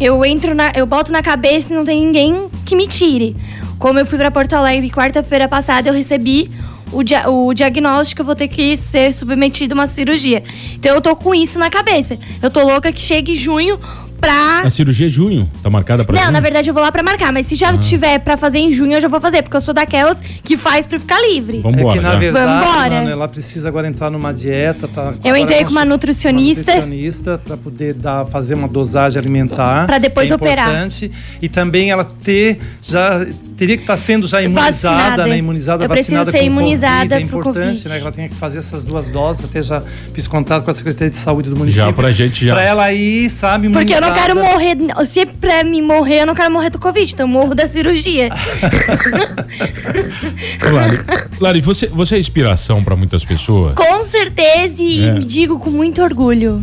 eu 0.00 0.24
entro 0.24 0.54
na. 0.54 0.72
Eu 0.74 0.86
boto 0.86 1.12
na 1.12 1.22
cabeça 1.22 1.72
e 1.72 1.76
não 1.76 1.84
tem 1.84 2.04
ninguém 2.04 2.48
que 2.64 2.74
me 2.74 2.86
tire. 2.88 3.36
Como 3.78 3.98
eu 3.98 4.06
fui 4.06 4.18
pra 4.18 4.30
Porto 4.30 4.54
Alegre 4.54 4.90
quarta-feira 4.90 5.48
passada, 5.48 5.88
eu 5.88 5.94
recebi 5.94 6.50
o, 6.92 7.02
dia- 7.02 7.28
o 7.30 7.54
diagnóstico, 7.54 8.20
eu 8.22 8.26
vou 8.26 8.34
ter 8.34 8.48
que 8.48 8.76
ser 8.76 9.12
submetido 9.14 9.74
a 9.74 9.76
uma 9.76 9.86
cirurgia. 9.86 10.42
Então 10.74 10.94
eu 10.94 11.00
tô 11.00 11.14
com 11.16 11.34
isso 11.34 11.58
na 11.58 11.70
cabeça. 11.70 12.18
Eu 12.42 12.50
tô 12.50 12.62
louca 12.64 12.90
que 12.92 13.00
chegue 13.00 13.34
junho 13.34 13.78
pra. 14.20 14.60
A 14.62 14.70
cirurgia 14.70 15.06
é 15.06 15.08
junho? 15.08 15.50
Tá 15.62 15.70
marcada 15.70 16.04
pra 16.04 16.14
Não, 16.14 16.22
junho? 16.22 16.32
na 16.32 16.40
verdade 16.40 16.68
eu 16.68 16.74
vou 16.74 16.82
lá 16.82 16.92
pra 16.92 17.02
marcar, 17.02 17.32
mas 17.32 17.46
se 17.46 17.54
já 17.54 17.76
tiver 17.76 18.18
pra 18.20 18.36
fazer 18.36 18.58
em 18.58 18.72
junho, 18.72 18.92
eu 18.92 19.00
já 19.00 19.08
vou 19.08 19.20
fazer, 19.20 19.42
porque 19.42 19.56
eu 19.56 19.60
sou 19.60 19.72
daquelas 19.74 20.18
que 20.44 20.56
faz 20.56 20.86
pra 20.86 20.98
ficar 20.98 21.20
livre. 21.20 21.58
Vambora, 21.60 21.80
é 21.80 21.92
que 21.92 22.00
na 22.00 22.16
verdade, 22.16 22.64
Vambora. 22.64 22.90
mano, 22.96 23.08
ela 23.10 23.28
precisa 23.28 23.68
agora 23.68 23.88
entrar 23.88 24.10
numa 24.10 24.32
dieta, 24.32 24.86
tá? 24.88 25.14
Eu 25.24 25.36
entrei 25.36 25.64
com 25.64 25.70
uma 25.70 25.84
nutricionista. 25.84 26.62
Uma 26.72 26.80
nutricionista 26.86 27.40
para 27.44 27.56
poder 27.56 27.94
dar, 27.94 28.26
fazer 28.26 28.54
uma 28.54 28.68
dosagem 28.68 29.18
alimentar. 29.20 29.86
Pra 29.86 29.98
depois 29.98 30.30
é 30.30 30.34
operar. 30.34 30.68
Importante. 30.68 31.10
E 31.40 31.48
também 31.48 31.90
ela 31.90 32.04
ter 32.04 32.60
já 32.82 33.24
teria 33.56 33.76
que 33.76 33.82
estar 33.82 33.96
sendo 33.96 34.26
já 34.26 34.42
imunizada, 34.42 34.72
Vacinada. 34.96 35.26
né? 35.26 35.38
Imunizada, 35.38 35.84
Eu 35.84 35.88
preciso 35.88 36.16
vacinada 36.16 36.30
ser 36.32 36.38
com 36.38 36.44
o 36.44 36.46
imunizada 36.46 36.98
COVID. 37.08 37.14
É 37.14 37.20
importante, 37.26 37.56
Covid. 37.82 37.88
né? 37.88 37.94
Que 37.96 38.00
ela 38.02 38.12
tenha 38.12 38.28
que 38.28 38.34
fazer 38.34 38.58
essas 38.58 38.84
duas 38.84 39.08
doses. 39.08 39.44
Até 39.44 39.62
já 39.62 39.82
fiz 40.12 40.26
contato 40.28 40.64
com 40.64 40.70
a 40.70 40.74
Secretaria 40.74 41.10
de 41.10 41.16
Saúde 41.16 41.48
do 41.50 41.56
município. 41.56 41.86
Já 41.86 41.92
pra 41.92 42.10
gente 42.12 42.44
já. 42.46 42.54
Pra 42.54 42.64
ela 42.64 42.92
ir, 42.92 43.30
sabe, 43.30 43.68
Porque 43.68 43.92
eu 43.94 44.00
não 44.00 44.09
quero 44.14 44.32
imunizada. 44.32 44.94
morrer. 44.94 45.06
Se 45.06 45.26
pra 45.26 45.64
me 45.64 45.80
morrer, 45.82 46.22
eu 46.22 46.26
não 46.26 46.34
quero 46.34 46.52
morrer 46.52 46.70
do 46.70 46.78
Covid, 46.78 47.12
então 47.12 47.24
eu 47.24 47.28
morro 47.28 47.54
da 47.54 47.66
cirurgia. 47.68 48.28
Lari, 50.72 51.00
Lari, 51.40 51.60
você, 51.60 51.86
você 51.86 52.16
é 52.16 52.18
inspiração 52.18 52.82
pra 52.82 52.96
muitas 52.96 53.24
pessoas? 53.24 53.74
com 53.74 54.04
certeza, 54.04 54.74
e 54.82 55.08
É. 55.08 55.12
digo 55.20 55.58
com 55.58 55.70
muito 55.70 56.02
orgulho. 56.02 56.60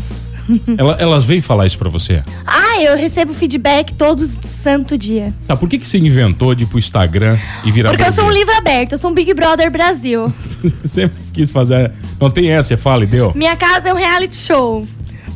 Ela- 0.78 0.96
elas 0.98 1.26
vêm 1.26 1.42
falar 1.42 1.66
isso 1.66 1.78
pra 1.78 1.90
você? 1.90 2.24
Ah, 2.46 2.82
eu 2.82 2.96
recebo 2.96 3.34
feedback 3.34 3.94
todo 3.96 4.26
santo 4.28 4.98
dia. 4.98 5.34
Tá, 5.46 5.58
por 5.58 5.68
que, 5.68 5.78
que 5.78 5.86
você 5.86 5.98
inventou 5.98 6.56
de 6.56 6.64
ir 6.64 6.68
pro 6.68 6.80
Instagram 6.80 7.38
e 7.66 7.72
virar 7.72 7.90
Porque 7.90 8.06
eu 8.08 8.14
sou 8.14 8.24
um 8.26 8.32
livro 8.32 8.56
aberto, 8.56 8.94
eu 8.94 8.98
sou 8.98 9.12
um 9.12 9.14
Big 9.14 9.34
Brother 9.34 9.70
Brasil. 9.70 10.32
Sempre 10.86 11.18
quis 11.34 11.52
fazer. 11.52 11.92
Não 12.20 12.30
tem 12.32 12.50
essa, 12.50 12.70
você 12.70 12.78
fala 12.78 13.04
e 13.04 13.08
deu? 13.08 13.34
Minha 13.36 13.58
casa 13.58 13.90
é 13.90 13.94
um 13.94 13.98
reality 13.98 14.36
show. 14.36 14.88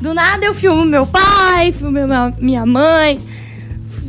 Do 0.02 0.14
nada 0.14 0.44
eu 0.46 0.54
filmo 0.54 0.84
meu 0.84 1.06
pai, 1.06 1.72
filmo 1.72 1.92
minha, 1.92 2.66
mãe, 2.66 3.20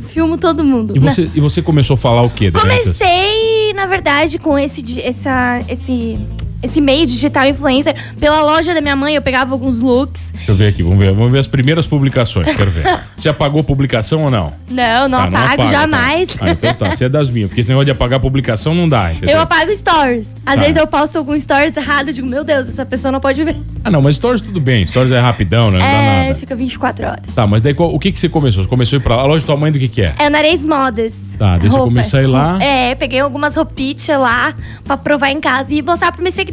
filmo 0.09 0.37
todo 0.37 0.63
mundo. 0.63 0.93
E 0.95 0.99
você, 0.99 1.29
e 1.35 1.39
você 1.39 1.61
começou 1.61 1.93
a 1.93 1.97
falar 1.97 2.23
o 2.23 2.29
quê? 2.29 2.47
essa- 2.47 2.59
Comecei, 2.59 3.73
na 3.73 3.85
verdade, 3.85 4.39
com 4.39 4.57
esse, 4.57 5.01
essa, 5.01 5.59
esse, 5.69 6.17
esse 6.63 6.79
meio 6.81 7.05
digital 7.05 7.45
influencer. 7.47 7.93
Pela 8.19 8.41
loja 8.41 8.73
da 8.73 8.81
minha 8.81 8.95
mãe, 8.95 9.15
eu 9.15 9.21
pegava 9.21 9.51
alguns 9.53 9.79
looks. 9.79 10.31
Deixa 10.33 10.51
eu 10.51 10.55
ver 10.55 10.67
aqui, 10.69 10.83
vamos 10.83 10.97
ver, 10.99 11.13
vamos 11.13 11.31
ver 11.31 11.39
as 11.39 11.47
primeiras 11.47 11.87
publicações, 11.87 12.53
quero 12.55 12.69
ver. 12.71 12.83
Você 13.17 13.29
apagou 13.29 13.63
publicação 13.63 14.23
ou 14.23 14.29
não? 14.31 14.51
Não, 14.69 15.07
não 15.07 15.19
Ah, 15.19 15.23
apago, 15.25 15.45
apaga, 15.45 15.63
tá. 15.63 15.71
jamais. 15.71 16.29
Ah, 16.41 16.49
então 16.49 16.73
tá, 16.73 16.93
você 16.93 17.05
é 17.05 17.09
das 17.09 17.29
minhas, 17.29 17.47
porque 17.49 17.61
esse 17.61 17.69
negócio 17.69 17.85
de 17.85 17.91
apagar 17.91 18.19
publicação 18.19 18.75
não 18.75 18.89
dá, 18.89 19.13
entendeu? 19.13 19.35
Eu 19.35 19.41
apago 19.41 19.73
stories. 19.75 20.29
Às 20.45 20.55
Tá. 20.55 20.61
vezes 20.61 20.75
eu 20.75 20.85
posto 20.87 21.17
algum 21.17 21.39
stories 21.39 21.77
errado, 21.77 22.09
eu 22.09 22.13
digo, 22.13 22.27
meu 22.27 22.43
Deus, 22.43 22.67
essa 22.67 22.85
pessoa 22.85 23.11
não 23.11 23.21
pode 23.21 23.41
ver. 23.43 23.55
Ah, 23.85 23.89
não, 23.91 24.01
mas 24.01 24.15
stories 24.17 24.41
tudo 24.41 24.59
bem, 24.59 24.85
stories 24.85 25.11
é 25.13 25.19
rapidão, 25.19 25.71
né? 25.71 25.79
Não 25.79 25.85
dá 25.85 25.91
é, 25.93 26.23
nada. 26.27 26.35
fica 26.39 26.55
24 26.55 27.05
horas. 27.05 27.21
Tá, 27.33 27.47
mas 27.47 27.61
daí 27.61 27.73
o 27.77 27.97
que 27.99 28.11
que 28.11 28.19
você 28.19 28.27
começou? 28.27 28.63
Você 28.63 28.69
começou 28.69 28.97
a 28.97 28.99
ir 28.99 29.03
pra 29.03 29.15
lá, 29.15 29.21
a 29.21 29.25
loja 29.25 29.39
da 29.41 29.45
sua 29.45 29.55
mãe 29.57 29.71
do 29.71 29.79
que 29.79 29.87
que 29.87 30.01
é? 30.01 30.13
É 30.19 30.29
Nareis 30.29 30.65
Modas. 30.65 31.13
Tá, 31.37 31.57
você 31.57 31.69
Roupa. 31.69 31.85
começou 31.85 32.19
a 32.19 32.23
ir 32.23 32.27
lá. 32.27 32.61
É, 32.61 32.95
peguei 32.95 33.19
algumas 33.21 33.55
roupitas 33.55 34.07
lá 34.19 34.53
pra 34.83 34.97
provar 34.97 35.31
em 35.31 35.39
casa 35.39 35.73
e 35.73 35.81
mostrar 35.81 36.11
pros 36.11 36.21
meus 36.23 36.35
seguidores. 36.35 36.52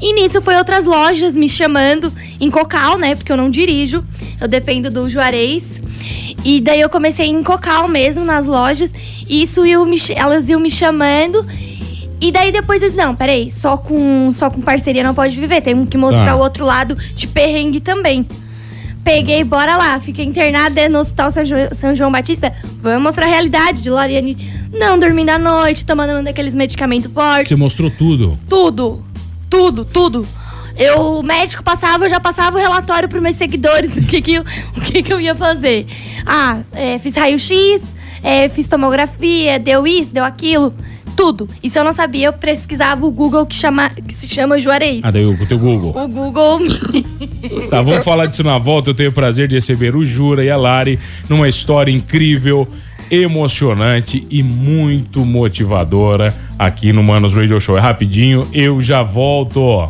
E 0.00 0.12
nisso 0.14 0.40
foi 0.42 0.56
outras 0.56 0.84
lojas 0.84 1.34
me 1.34 1.48
chamando 1.48 2.12
em 2.40 2.50
Cocal, 2.50 2.98
né? 2.98 3.14
Porque 3.14 3.30
eu 3.32 3.36
não 3.36 3.50
dirijo, 3.50 4.04
eu 4.40 4.48
dependo 4.48 4.90
do 4.90 5.08
Juarez. 5.08 5.64
E 6.44 6.60
daí 6.60 6.80
eu 6.80 6.88
comecei 6.88 7.26
em 7.26 7.42
Cocal 7.42 7.88
mesmo, 7.88 8.24
nas 8.24 8.46
lojas. 8.46 8.90
E 9.28 9.42
isso 9.42 9.64
iam 9.66 9.84
me 9.84 9.98
elas 10.14 10.48
iam 10.48 10.60
me 10.60 10.70
chamando. 10.70 11.44
E 12.20 12.32
daí 12.32 12.50
depois 12.50 12.82
eles, 12.82 12.96
não, 12.96 13.14
peraí, 13.14 13.48
só 13.50 13.76
com, 13.76 14.32
só 14.32 14.50
com 14.50 14.60
parceria 14.60 15.04
não 15.04 15.14
pode 15.14 15.38
viver. 15.38 15.60
Tem 15.62 15.86
que 15.86 15.96
mostrar 15.96 16.24
Tá. 16.26 16.36
o 16.36 16.40
outro 16.40 16.64
lado 16.64 16.94
de 16.94 17.26
perrengue 17.26 17.80
também. 17.80 18.26
Peguei, 19.04 19.42
bora 19.44 19.76
lá. 19.76 20.00
Fiquei 20.00 20.24
internada 20.24 20.88
no 20.88 20.98
Hospital 20.98 21.30
São, 21.30 21.44
Jo- 21.44 21.54
São 21.72 21.94
João 21.94 22.10
Batista. 22.12 22.52
Vamos 22.82 23.02
mostrar 23.02 23.26
a 23.26 23.30
realidade 23.30 23.80
de 23.82 23.88
Lariane. 23.88 24.36
Não 24.72 24.98
dormindo 24.98 25.30
à 25.30 25.38
noite, 25.38 25.84
tomando 25.84 26.22
daqueles 26.22 26.54
medicamentos 26.54 27.10
fortes. 27.10 27.48
Você 27.48 27.56
mostrou 27.56 27.90
tudo. 27.90 28.38
Tudo. 28.48 29.02
Tudo, 29.48 29.84
tudo. 29.84 30.26
Eu, 30.76 31.18
o 31.18 31.22
médico 31.22 31.62
passava, 31.62 32.04
eu 32.04 32.08
já 32.08 32.20
passava 32.20 32.56
o 32.56 32.60
relatório 32.60 33.08
para 33.08 33.20
meus 33.20 33.34
seguidores 33.34 33.94
o 33.98 34.02
que, 34.02 34.22
que, 34.22 34.34
eu, 34.34 34.44
o 34.76 34.80
que, 34.80 35.02
que 35.02 35.12
eu 35.12 35.20
ia 35.20 35.34
fazer. 35.34 35.86
Ah, 36.24 36.60
é, 36.72 36.98
fiz 36.98 37.16
raio-x, 37.16 37.82
é, 38.22 38.48
fiz 38.48 38.68
tomografia, 38.68 39.58
deu 39.58 39.86
isso, 39.86 40.12
deu 40.12 40.24
aquilo. 40.24 40.72
Tudo. 41.16 41.48
E 41.60 41.68
se 41.68 41.76
eu 41.76 41.82
não 41.82 41.92
sabia, 41.92 42.28
eu 42.28 42.32
pesquisava 42.32 43.04
o 43.04 43.10
Google 43.10 43.44
que, 43.44 43.56
chama, 43.56 43.90
que 43.90 44.14
se 44.14 44.28
chama 44.28 44.56
Juarez. 44.56 45.00
Ah, 45.02 45.10
daí 45.10 45.26
o 45.26 45.46
teu 45.46 45.58
Google. 45.58 45.90
O 46.00 46.06
Google 46.06 46.60
Tá, 47.70 47.82
vamos 47.82 48.04
falar 48.04 48.26
disso 48.26 48.44
na 48.44 48.56
volta. 48.56 48.90
Eu 48.90 48.94
tenho 48.94 49.10
o 49.10 49.12
prazer 49.12 49.48
de 49.48 49.56
receber 49.56 49.96
o 49.96 50.04
Jura 50.04 50.44
e 50.44 50.50
a 50.50 50.56
Lari 50.56 50.98
numa 51.28 51.48
história 51.48 51.90
incrível, 51.90 52.68
emocionante 53.10 54.26
e 54.30 54.42
muito 54.42 55.24
motivadora 55.24 56.34
aqui 56.58 56.92
no 56.92 57.02
Manos 57.02 57.34
Radio 57.34 57.60
Show. 57.60 57.76
É 57.76 57.80
rapidinho, 57.80 58.46
eu 58.52 58.80
já 58.80 59.02
volto. 59.02 59.88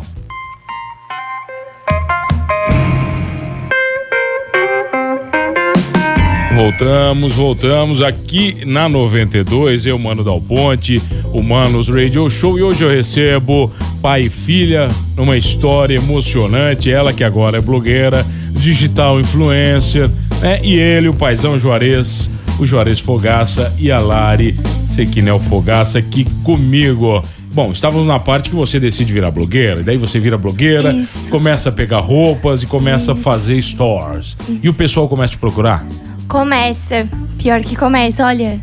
Voltamos, 6.55 7.35
voltamos 7.35 8.01
aqui 8.01 8.65
na 8.65 8.89
92, 8.89 9.85
eu, 9.85 9.97
Mano 9.97 10.25
Dal 10.25 10.41
Ponte, 10.41 11.01
o 11.31 11.41
Manos 11.41 11.87
Radio 11.87 12.29
Show 12.29 12.59
e 12.59 12.61
hoje 12.61 12.83
eu 12.83 12.89
recebo 12.89 13.71
pai 14.01 14.23
e 14.23 14.29
filha 14.29 14.89
numa 15.15 15.37
história 15.37 15.95
emocionante, 15.95 16.91
ela 16.91 17.13
que 17.13 17.23
agora 17.23 17.59
é 17.59 17.61
blogueira, 17.61 18.25
digital 18.51 19.21
influencer, 19.21 20.09
né? 20.41 20.59
E 20.61 20.77
ele, 20.77 21.07
o 21.07 21.13
paizão 21.13 21.57
Juarez, 21.57 22.29
o 22.59 22.65
Juarez 22.65 22.99
Fogaça 22.99 23.73
e 23.79 23.91
a 23.91 23.99
Lari 23.99 24.55
Sequinel 24.85 25.39
Fogaça 25.39 25.99
aqui 25.99 26.25
comigo. 26.43 27.23
Bom, 27.51 27.71
estávamos 27.71 28.07
na 28.07 28.19
parte 28.19 28.49
que 28.49 28.55
você 28.55 28.79
decide 28.79 29.11
virar 29.11 29.31
blogueira, 29.31 29.81
e 29.81 29.83
daí 29.83 29.97
você 29.97 30.19
vira 30.19 30.37
blogueira, 30.37 30.93
Isso. 30.93 31.29
começa 31.29 31.69
a 31.69 31.71
pegar 31.71 31.99
roupas 31.99 32.61
e 32.61 32.67
começa 32.67 33.13
a 33.13 33.15
fazer 33.15 33.59
stores. 33.61 34.37
E 34.61 34.69
o 34.69 34.73
pessoal 34.73 35.07
começa 35.07 35.33
a 35.33 35.35
te 35.35 35.39
procurar? 35.39 35.85
Começa. 36.27 37.07
Pior 37.39 37.61
que 37.61 37.75
começa, 37.75 38.25
olha. 38.25 38.59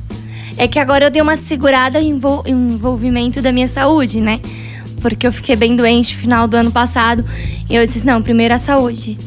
É 0.57 0.69
que 0.69 0.79
agora 0.79 1.07
eu 1.07 1.11
dei 1.11 1.21
uma 1.21 1.37
segurada 1.37 2.01
em 2.01 2.19
envolvimento 2.47 3.43
da 3.43 3.51
minha 3.51 3.69
saúde, 3.69 4.21
né? 4.21 4.41
Porque 5.01 5.27
eu 5.27 5.33
fiquei 5.33 5.57
bem 5.57 5.75
doente 5.75 6.15
no 6.15 6.21
final 6.21 6.49
do 6.49 6.57
ano 6.57 6.71
passado. 6.71 7.25
E 7.69 7.75
eu 7.75 7.85
disse, 7.85 8.07
não, 8.07 8.23
primeiro 8.23 8.55
a 8.55 8.59
saúde. 8.59 9.19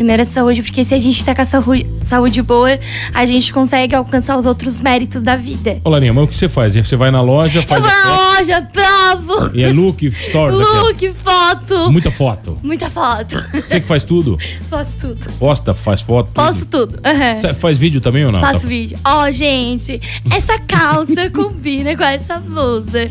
Primeiro 0.00 0.22
a 0.22 0.24
saúde, 0.24 0.62
porque 0.62 0.82
se 0.82 0.94
a 0.94 0.98
gente 0.98 1.22
tá 1.22 1.34
com 1.34 1.42
a, 1.42 1.44
saúde, 1.44 1.86
saúde 2.02 2.40
boa, 2.40 2.70
a 3.12 3.26
gente 3.26 3.52
consegue 3.52 3.94
alcançar 3.94 4.38
os 4.38 4.46
outros 4.46 4.80
méritos 4.80 5.20
da 5.20 5.36
vida. 5.36 5.76
Ô, 5.84 5.90
Larinha, 5.90 6.14
mas 6.14 6.24
o 6.24 6.28
que 6.28 6.34
você 6.34 6.48
faz? 6.48 6.74
Você 6.74 6.96
vai 6.96 7.10
na 7.10 7.20
loja, 7.20 7.62
faz 7.62 7.84
Eu 7.84 7.90
vou 7.90 8.00
foto. 8.00 8.08
na 8.08 8.38
loja, 8.38 8.68
provo. 8.72 9.50
E 9.54 9.62
é 9.62 9.70
look, 9.70 10.10
stories 10.10 10.58
aqui. 10.58 11.06
Look, 11.06 11.12
foto. 11.12 11.92
Muita 11.92 12.10
foto. 12.10 12.56
Muita 12.62 12.88
foto. 12.88 13.44
Você 13.66 13.78
que 13.78 13.86
faz 13.86 14.02
tudo? 14.02 14.38
Posto 14.70 15.00
tudo. 15.00 15.32
Posta, 15.38 15.74
faz 15.74 16.00
foto. 16.00 16.30
Posto 16.32 16.64
tudo. 16.64 16.98
Você 17.36 17.52
faz 17.52 17.78
vídeo 17.78 18.00
também 18.00 18.24
ou 18.24 18.32
não? 18.32 18.40
Faço 18.40 18.62
Tá- 18.62 18.68
vídeo. 18.68 18.98
Ó, 19.04 19.30
gente, 19.30 20.00
essa 20.30 20.58
calça 20.60 21.28
combina 21.28 21.94
com 21.94 22.04
essa 22.04 22.38
blusa. 22.40 23.04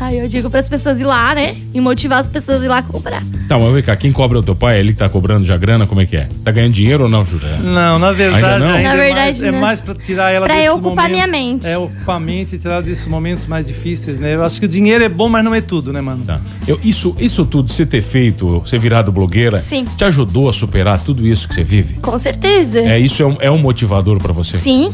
Aí 0.00 0.18
eu 0.18 0.26
digo 0.26 0.48
pras 0.48 0.70
pessoas 0.70 0.98
ir 1.00 1.04
lá, 1.04 1.34
né? 1.34 1.54
E 1.74 1.80
motivar 1.82 2.18
as 2.20 2.28
pessoas 2.28 2.62
a 2.62 2.64
ir 2.64 2.68
lá 2.68 2.82
comprar. 2.82 3.22
Tá, 3.46 3.58
mas 3.58 3.70
vem 3.74 3.82
cá, 3.82 3.94
quem 3.94 4.10
cobra 4.10 4.38
é 4.38 4.40
o 4.40 4.42
teu 4.42 4.54
pai? 4.54 4.80
Ele 4.80 4.92
que 4.94 4.98
tá 4.98 5.08
cobrando 5.10 5.44
já 5.44 5.58
grana? 5.58 5.86
Como 5.86 6.00
é 6.00 6.06
que 6.06 6.16
é? 6.16 6.29
Tá 6.44 6.50
ganhando 6.50 6.72
dinheiro 6.72 7.04
ou 7.04 7.08
não, 7.10 7.24
Júlia? 7.24 7.58
Não, 7.58 7.98
na 7.98 8.12
verdade, 8.12 8.44
Ainda 8.46 8.58
não? 8.58 8.74
ainda 8.74 8.88
Na 8.88 8.94
é 8.94 8.96
verdade, 8.96 9.20
mais, 9.20 9.42
é 9.42 9.52
não. 9.52 9.60
mais 9.60 9.80
pra 9.80 9.94
tirar 9.94 10.30
ela 10.30 10.46
Pra 10.46 10.54
desses 10.54 10.68
eu 10.68 10.76
ocupar 10.76 11.08
momentos, 11.08 11.12
minha 11.12 11.26
mente. 11.26 11.66
É, 11.66 11.76
ocupar 11.76 12.16
a 12.16 12.20
mente 12.20 12.56
e 12.56 12.58
tirar 12.58 12.80
desses 12.80 13.06
momentos 13.06 13.46
mais 13.46 13.66
difíceis, 13.66 14.18
né? 14.18 14.34
Eu 14.34 14.42
acho 14.44 14.58
que 14.58 14.64
o 14.64 14.68
dinheiro 14.68 15.04
é 15.04 15.08
bom, 15.08 15.28
mas 15.28 15.44
não 15.44 15.54
é 15.54 15.60
tudo, 15.60 15.92
né, 15.92 16.00
mano? 16.00 16.24
Tá. 16.24 16.40
Eu, 16.66 16.80
isso, 16.82 17.14
isso 17.18 17.44
tudo, 17.44 17.70
você 17.70 17.84
ter 17.84 18.00
feito, 18.00 18.60
você 18.60 18.78
virado 18.78 19.12
blogueira, 19.12 19.58
Sim. 19.58 19.84
te 19.96 20.04
ajudou 20.04 20.48
a 20.48 20.52
superar 20.52 20.98
tudo 21.00 21.26
isso 21.26 21.46
que 21.46 21.54
você 21.54 21.62
vive? 21.62 21.94
Com 22.00 22.18
certeza. 22.18 22.80
É, 22.80 22.98
isso 22.98 23.22
é 23.22 23.26
um, 23.26 23.36
é 23.40 23.50
um 23.50 23.58
motivador 23.58 24.18
pra 24.18 24.32
você? 24.32 24.56
Sim, 24.58 24.90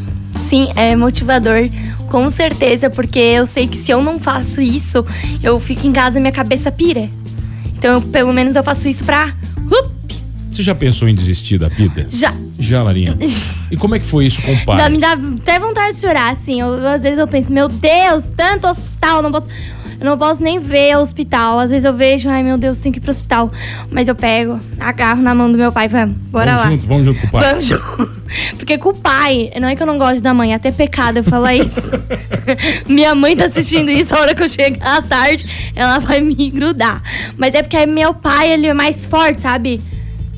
sim, 0.49 0.69
é 0.75 0.97
motivador. 0.97 1.69
Com 2.09 2.29
certeza, 2.31 2.91
porque 2.91 3.19
eu 3.19 3.47
sei 3.47 3.67
que 3.69 3.77
se 3.79 3.91
eu 3.93 4.03
não 4.03 4.19
faço 4.19 4.61
isso, 4.61 5.05
eu 5.43 5.59
fico 5.61 5.87
em 5.87 5.93
casa 5.93 6.19
e 6.19 6.21
minha 6.21 6.33
cabeça 6.33 6.73
pira. 6.73 7.09
Então, 7.79 7.95
eu, 7.95 8.01
pelo 8.03 8.33
menos 8.33 8.57
eu 8.57 8.65
faço 8.65 8.89
isso 8.89 9.05
pra. 9.05 9.33
Você 10.57 10.63
já 10.63 10.75
pensou 10.75 11.07
em 11.07 11.15
desistir 11.15 11.59
da 11.59 11.69
vida? 11.69 12.07
já. 12.11 12.33
Já, 12.59 12.83
Larinha. 12.83 13.15
E 13.71 13.77
como 13.77 13.95
é 13.97 13.99
que 13.99 14.07
foi 14.07 14.25
isso 14.27 14.41
com 14.43 14.53
o 14.55 14.65
pai? 14.65 14.79
Dá, 14.79 14.89
me 14.89 14.99
dá 14.99 15.13
até 15.13 15.59
vontade 15.59 15.97
de 15.97 16.01
chorar, 16.01 16.33
assim. 16.33 16.61
Eu- 16.61 16.87
às 16.87 17.03
vezes 17.03 17.19
eu 17.19 17.27
penso, 17.27 17.51
meu 17.53 17.69
Deus, 17.69 18.25
tanto 18.37 18.67
hospital, 18.69 19.21
não 19.21 19.31
posso. 19.33 19.49
Eu 19.99 20.07
não 20.07 20.17
posso 20.17 20.41
nem 20.43 20.59
ver 20.61 20.97
o 20.97 21.01
hospital. 21.01 21.59
Às 21.59 21.71
vezes 21.71 21.85
eu 21.85 21.93
vejo, 21.93 22.29
ai 22.29 22.43
meu 22.45 22.57
Deus, 22.57 22.79
tenho 22.79 22.93
que 22.93 22.99
ir 23.01 23.03
pro 23.03 23.11
hospital. 23.11 23.51
Mas 23.91 24.07
eu 24.09 24.15
pego, 24.15 24.59
agarro 24.79 25.21
na 25.21 25.35
mão 25.35 25.51
do 25.51 25.59
meu 25.59 25.73
pai, 25.73 25.89
vamos, 25.89 26.17
bora 26.31 26.53
vamos 26.53 26.65
lá. 26.65 26.71
junto, 26.71 26.87
vamos 26.87 27.07
junto 27.07 27.21
com 27.21 27.27
o 27.27 27.31
pai. 27.31 27.51
Vamos 27.51 27.67
junto. 27.67 28.11
Porque 28.57 28.79
com 28.79 28.91
o 28.91 28.95
pai, 28.95 29.51
não 29.61 29.69
é 29.69 29.75
que 29.75 29.83
eu 29.83 29.87
não 29.87 29.99
gosto 29.99 30.23
da 30.23 30.33
mãe, 30.33 30.53
é 30.53 30.55
até 30.55 30.71
pecado 30.71 31.19
eu 31.19 31.25
falar 31.25 31.55
isso. 31.55 31.81
Minha 32.89 33.15
mãe 33.15 33.37
tá 33.37 33.47
assistindo 33.47 33.91
isso, 33.91 34.15
a 34.15 34.21
hora 34.21 34.35
que 34.35 34.43
eu 34.45 34.49
chegar 34.49 34.99
à 34.99 35.03
tarde, 35.03 35.45
ela 35.75 35.99
vai 35.99 36.21
me 36.21 36.51
grudar. 36.51 37.03
Mas 37.37 37.55
é 37.55 37.63
porque 37.63 37.85
meu 37.87 38.15
pai, 38.15 38.53
ele 38.53 38.67
é 38.69 38.75
mais 38.75 39.05
forte, 39.07 39.43
sabe? 39.43 39.81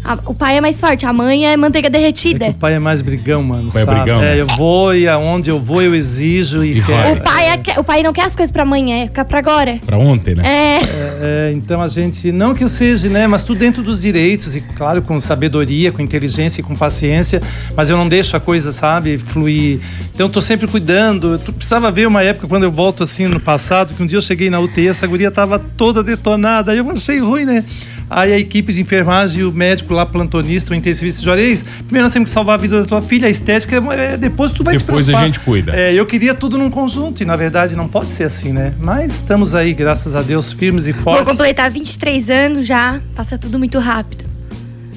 A- 0.05 0.19
o 0.27 0.35
pai 0.35 0.57
é 0.57 0.61
mais 0.61 0.81
forte, 0.81 1.05
a 1.05 1.13
mãe 1.13 1.47
é 1.47 1.57
manteiga 1.57 1.89
É 1.89 1.91
derretida. 1.91 2.47
que 2.47 2.51
o 2.53 2.55
pai 2.55 2.75
é 2.75 2.79
mais 2.79 3.03
brigão, 3.03 3.43
mano. 3.43 3.71
pai 3.73 3.83
é 3.83 3.85
sabe? 3.85 4.01
brigão, 4.01 4.23
É, 4.23 4.35
né? 4.37 4.41
eu 4.41 4.47
vou 4.57 4.95
e 4.95 5.07
aonde 5.09 5.51
eu 5.51 5.59
vou 5.59 5.83
eu 5.83 5.95
exijo 5.95 6.65
e, 6.65 6.79
E 6.79 6.81
vai. 6.81 7.13
O 7.13 7.21
pai, 7.23 7.47
é- 7.49 7.81
o 7.81 7.85
pai 7.85 8.03
não 8.03 8.13
quer 8.13 8.25
as 8.25 8.35
coisas 8.35 8.51
pra 8.51 8.63
amanhã, 8.63 9.05
é 9.15 9.25
pra 9.25 9.39
agora. 9.39 9.79
Pra 9.85 9.99
ontem, 9.99 10.35
né? 10.35 10.43
É. 10.47 10.81
É, 11.21 11.53
então 11.55 11.83
a 11.83 11.89
gente, 11.89 12.31
não 12.33 12.55
que 12.55 12.63
eu 12.65 12.69
seja, 12.69 13.09
né, 13.11 13.27
mas 13.27 13.45
tudo 13.45 13.59
dentro 13.59 13.83
dos 13.83 14.01
direitos 14.01 14.55
e 14.57 14.61
claro 14.61 15.03
com 15.03 15.19
sabedoria, 15.21 15.91
com 15.93 16.01
inteligência 16.01 16.61
e 16.61 16.65
com 16.65 16.75
paciência, 16.77 17.43
mas 17.77 17.91
eu 17.91 17.97
não 17.97 18.09
deixo 18.09 18.37
a 18.37 18.41
coisa, 18.41 18.73
sabe, 18.73 19.19
fluir. 19.19 19.81
Então 20.15 20.27
eu 20.27 20.33
tô 20.33 20.41
sempre 20.41 20.67
cuidando. 20.69 21.39
Tu 21.39 21.53
precisava 21.53 21.91
ver 21.91 22.07
uma 22.07 22.23
época 22.23 22.47
quando 22.47 22.63
eu 22.63 22.71
volto 22.73 23.03
assim 23.03 23.27
no 23.27 23.41
passado, 23.41 23.93
que 23.95 24.03
um 24.03 24.07
dia 24.07 24.17
eu 24.19 24.23
cheguei 24.23 24.49
na 24.49 24.61
UTI, 24.61 24.89
essa 24.89 25.07
guria 25.07 25.31
tava 25.31 25.59
toda 25.59 26.03
detonada, 26.03 26.73
aí 26.73 26.79
eu 26.79 26.89
achei 26.91 27.19
ruim, 27.19 27.45
né? 27.45 27.65
Aí 28.11 28.33
a 28.33 28.39
equipe 28.39 28.73
de 28.73 28.81
enfermagem 28.81 29.41
e 29.41 29.45
o 29.45 29.53
médico 29.53 29.93
lá, 29.93 30.07
plantonista, 30.07 30.73
o 30.73 30.75
intensivista, 30.75 31.23
Juarez, 31.23 31.63
primeiro 31.85 32.05
nós 32.05 32.13
temos 32.13 32.31
que 32.31 32.35
salvar 32.35 32.55
a 32.55 32.63
vida 32.63 32.81
da 32.81 32.87
tua 32.87 33.03
filha, 33.03 33.27
a 33.27 33.31
estética, 33.31 33.77
é, 33.93 34.17
depois 34.17 34.53
tu 34.53 34.65
vai 34.65 34.77
te 34.77 34.85
Depois 34.85 35.09
a 35.11 35.25
gente 35.25 35.41
cuida. 35.41 35.75
É, 35.77 35.93
eu 35.93 36.07
queria 36.07 36.35
tudo 36.35 36.57
num 36.57 36.71
conjunto 36.71 37.23
e 37.23 37.27
na 37.27 37.37
verdade 37.37 37.77
não 37.77 37.87
pode 37.87 38.11
ser 38.11 38.25
assim, 38.25 38.53
né? 38.53 38.73
Mas 38.79 39.17
estamos 39.17 39.55
aí, 39.55 39.75
graças 39.75 40.15
a 40.15 40.23
Deus, 40.23 40.53
firmes 40.53 40.87
e 40.87 40.93
Vou 40.93 41.03
fortes. 41.03 41.29
completar 41.29 41.71
23 41.71 42.31
anos 42.31 42.67
já, 42.67 43.01
passa 43.15 43.37
tudo 43.37 43.59
muito 43.59 43.79
rápido. 43.79 44.25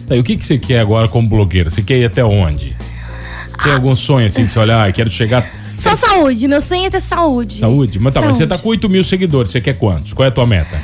Tá, 0.07 0.15
e 0.15 0.19
o 0.19 0.23
que, 0.23 0.37
que 0.37 0.45
você 0.45 0.57
quer 0.57 0.79
agora 0.79 1.07
como 1.07 1.27
blogueira? 1.27 1.69
Você 1.69 1.81
quer 1.81 1.97
ir 1.97 2.05
até 2.05 2.23
onde? 2.23 2.75
Tem 3.63 3.73
algum 3.73 3.95
sonho 3.95 4.27
assim 4.27 4.45
de 4.45 4.51
você 4.51 4.59
olhar, 4.59 4.87
ah, 4.87 4.91
quero 4.91 5.11
chegar. 5.11 5.47
Só 5.75 5.95
saúde, 5.95 6.47
meu 6.47 6.61
sonho 6.61 6.85
é 6.85 6.89
ter 6.89 7.01
saúde. 7.01 7.55
Saúde? 7.59 7.99
Mas 7.99 8.13
tá, 8.13 8.21
mas 8.21 8.37
você 8.37 8.45
tá 8.45 8.55
Saúde. 8.55 8.63
com 8.63 8.69
8 8.69 8.89
mil 8.89 9.03
seguidores, 9.03 9.51
você 9.51 9.59
quer 9.59 9.77
quantos? 9.77 10.13
Qual 10.13 10.23
é 10.25 10.29
a 10.29 10.31
tua 10.31 10.45
meta? 10.45 10.79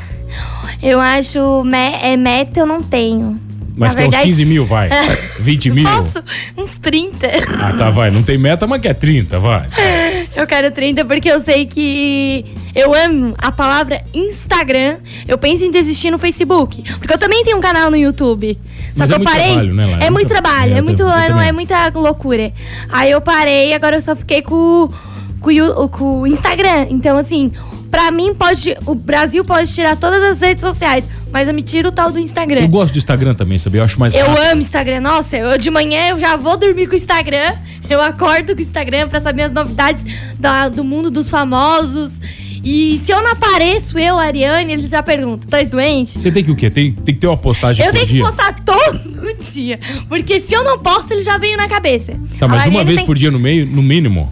Eu 0.82 1.00
acho, 1.00 1.64
me, 1.64 1.78
é, 2.02 2.16
meta 2.16 2.60
eu 2.60 2.66
não 2.66 2.82
tenho. 2.84 3.38
Mas 3.76 3.94
Na 3.94 4.02
quer 4.02 4.08
uns 4.08 4.12
verdade, 4.12 4.30
15 4.30 4.46
mil, 4.46 4.66
vai. 4.66 4.90
20 5.40 5.70
mil? 5.70 5.88
Posso? 5.88 6.24
Uns 6.58 6.74
30. 6.82 7.28
Ah, 7.60 7.74
tá, 7.78 7.92
vai. 7.92 8.10
Não 8.10 8.24
tem 8.24 8.36
meta, 8.38 8.66
mas 8.66 8.82
quer 8.82 8.96
30, 8.96 9.40
vai. 9.40 9.68
Eu 10.36 10.48
quero 10.48 10.72
30 10.72 11.06
porque 11.06 11.32
eu 11.32 11.40
sei 11.42 11.68
que 11.68 12.44
eu 12.74 12.92
amo 12.94 13.36
a 13.38 13.52
palavra 13.52 14.02
Instagram. 14.16 14.98
Eu 15.28 15.38
penso 15.38 15.64
em 15.64 15.72
desistir 15.72 16.10
no 16.10 16.18
Facebook. 16.18 16.84
Porque 16.98 17.14
eu 17.14 17.20
também 17.20 17.44
tenho 17.44 17.58
um 17.58 17.62
canal 17.62 17.92
no 17.92 17.98
YouTube. 17.98 18.58
Só 18.96 19.04
Mas 19.06 19.10
que 19.10 19.14
é 19.14 19.16
eu 19.16 19.20
muito 19.20 19.32
parei. 19.32 19.48
trabalho, 19.48 19.74
né, 19.76 19.86
Lara? 19.86 20.04
É 20.04 20.08
É 20.08 20.10
muito 20.10 20.28
trabalho, 20.28 20.74
é, 20.74 20.78
é, 20.78 20.82
muito, 20.82 21.04
eu 21.04 21.10
é, 21.40 21.48
é 21.50 21.52
muita 21.52 21.92
loucura. 21.94 22.52
Aí 22.90 23.12
eu 23.12 23.22
parei, 23.22 23.74
agora 23.76 23.98
eu 23.98 24.02
só 24.02 24.16
fiquei 24.16 24.42
com, 24.42 24.90
com, 25.40 25.88
com 25.90 26.22
o 26.22 26.28
Instagram. 26.28 26.88
Então, 26.90 27.16
assim, 27.16 27.52
pra 27.90 28.12
mim 28.12 28.34
pode. 28.36 28.76
O 28.86 28.94
Brasil 28.96 29.44
pode 29.44 29.74
tirar 29.74 29.96
todas 29.98 30.22
as 30.24 30.40
redes 30.42 30.62
sociais, 30.62 31.04
mas 31.32 31.48
eu 31.48 31.54
me 31.54 31.62
tiro 31.62 31.90
o 31.90 31.92
tal 31.92 32.12
do 32.12 32.20
Instagram. 32.20 32.62
Eu 32.62 32.68
gosto 32.68 32.94
do 32.94 32.98
Instagram 33.00 33.34
também, 33.34 33.58
sabia? 33.58 33.82
Eu 33.82 33.86
acho 33.86 34.00
mais 34.00 34.14
Eu 34.16 34.26
rápido. 34.28 34.44
amo 34.52 34.62
Instagram. 34.62 35.00
Nossa, 35.02 35.38
eu 35.38 35.58
de 35.58 35.70
manhã 35.70 36.10
eu 36.10 36.18
já 36.20 36.36
vou 36.36 36.58
dormir 36.58 36.88
com 36.88 36.94
o 36.94 36.96
Instagram. 36.98 37.54
Eu 37.90 38.02
acordo 38.02 38.54
com 38.54 38.60
o 38.60 38.64
Instagram 38.64 39.08
pra 39.08 39.20
saber 39.22 39.44
as 39.44 39.52
novidades 39.52 40.04
da- 40.38 40.68
do 40.70 40.84
mundo 40.84 41.10
dos 41.10 41.30
famosos. 41.30 42.12
E 42.64 43.00
se 43.06 43.14
eu 43.14 43.22
não 43.24 43.32
apareço, 43.32 43.98
eu, 43.98 44.18
Ariane, 44.18 44.74
eles 44.74 44.90
já 44.90 45.02
perguntam: 45.02 45.48
tá 45.50 45.62
doente? 45.64 46.20
Você 46.20 46.30
tem 46.32 46.44
que 46.44 46.52
o 46.52 46.56
quê? 46.56 46.70
Tem, 46.70 46.92
tem 46.92 47.16
que 47.16 47.22
ter 47.22 47.28
uma 47.28 47.38
postagem 47.38 47.86
Eu 47.86 47.92
por 47.94 47.98
tenho 48.00 48.08
dia? 48.12 48.22
que 48.24 48.28
postar 48.28 48.56
todo 48.66 49.36
dia. 49.54 49.80
Porque 50.10 50.42
se 50.42 50.54
eu 50.54 50.64
não 50.66 50.78
posto, 50.80 51.12
ele 51.14 51.22
já 51.22 51.38
veio 51.38 51.56
na 51.56 51.70
cabeça. 51.70 52.12
Tá, 52.40 52.48
mas 52.48 52.66
uma 52.66 52.84
vez 52.84 52.98
tem- 52.98 53.06
por 53.06 53.16
dia 53.18 53.32
no 53.32 53.40
meio, 53.40 53.66
no 53.66 53.82
mínimo. 53.82 54.28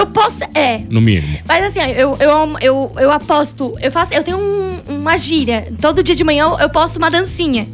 Eu 0.00 0.06
posto. 0.06 0.42
É. 0.54 0.78
No 0.88 1.00
mínimo. 1.00 1.38
Mas 1.46 1.64
assim, 1.64 1.80
eu, 1.92 2.16
eu, 2.18 2.56
eu, 2.60 2.92
eu 2.98 3.10
aposto, 3.10 3.74
eu 3.80 3.92
faço, 3.92 4.14
eu 4.14 4.22
tenho 4.22 4.38
um- 4.38 4.80
uma 5.00 5.16
gíria. 5.16 5.66
Todo 5.80 6.02
dia 6.02 6.14
de 6.14 6.24
manhã 6.24 6.44
eu, 6.46 6.58
eu 6.58 6.70
posto 6.70 6.96
uma 6.96 7.10
dancinha. 7.10 7.66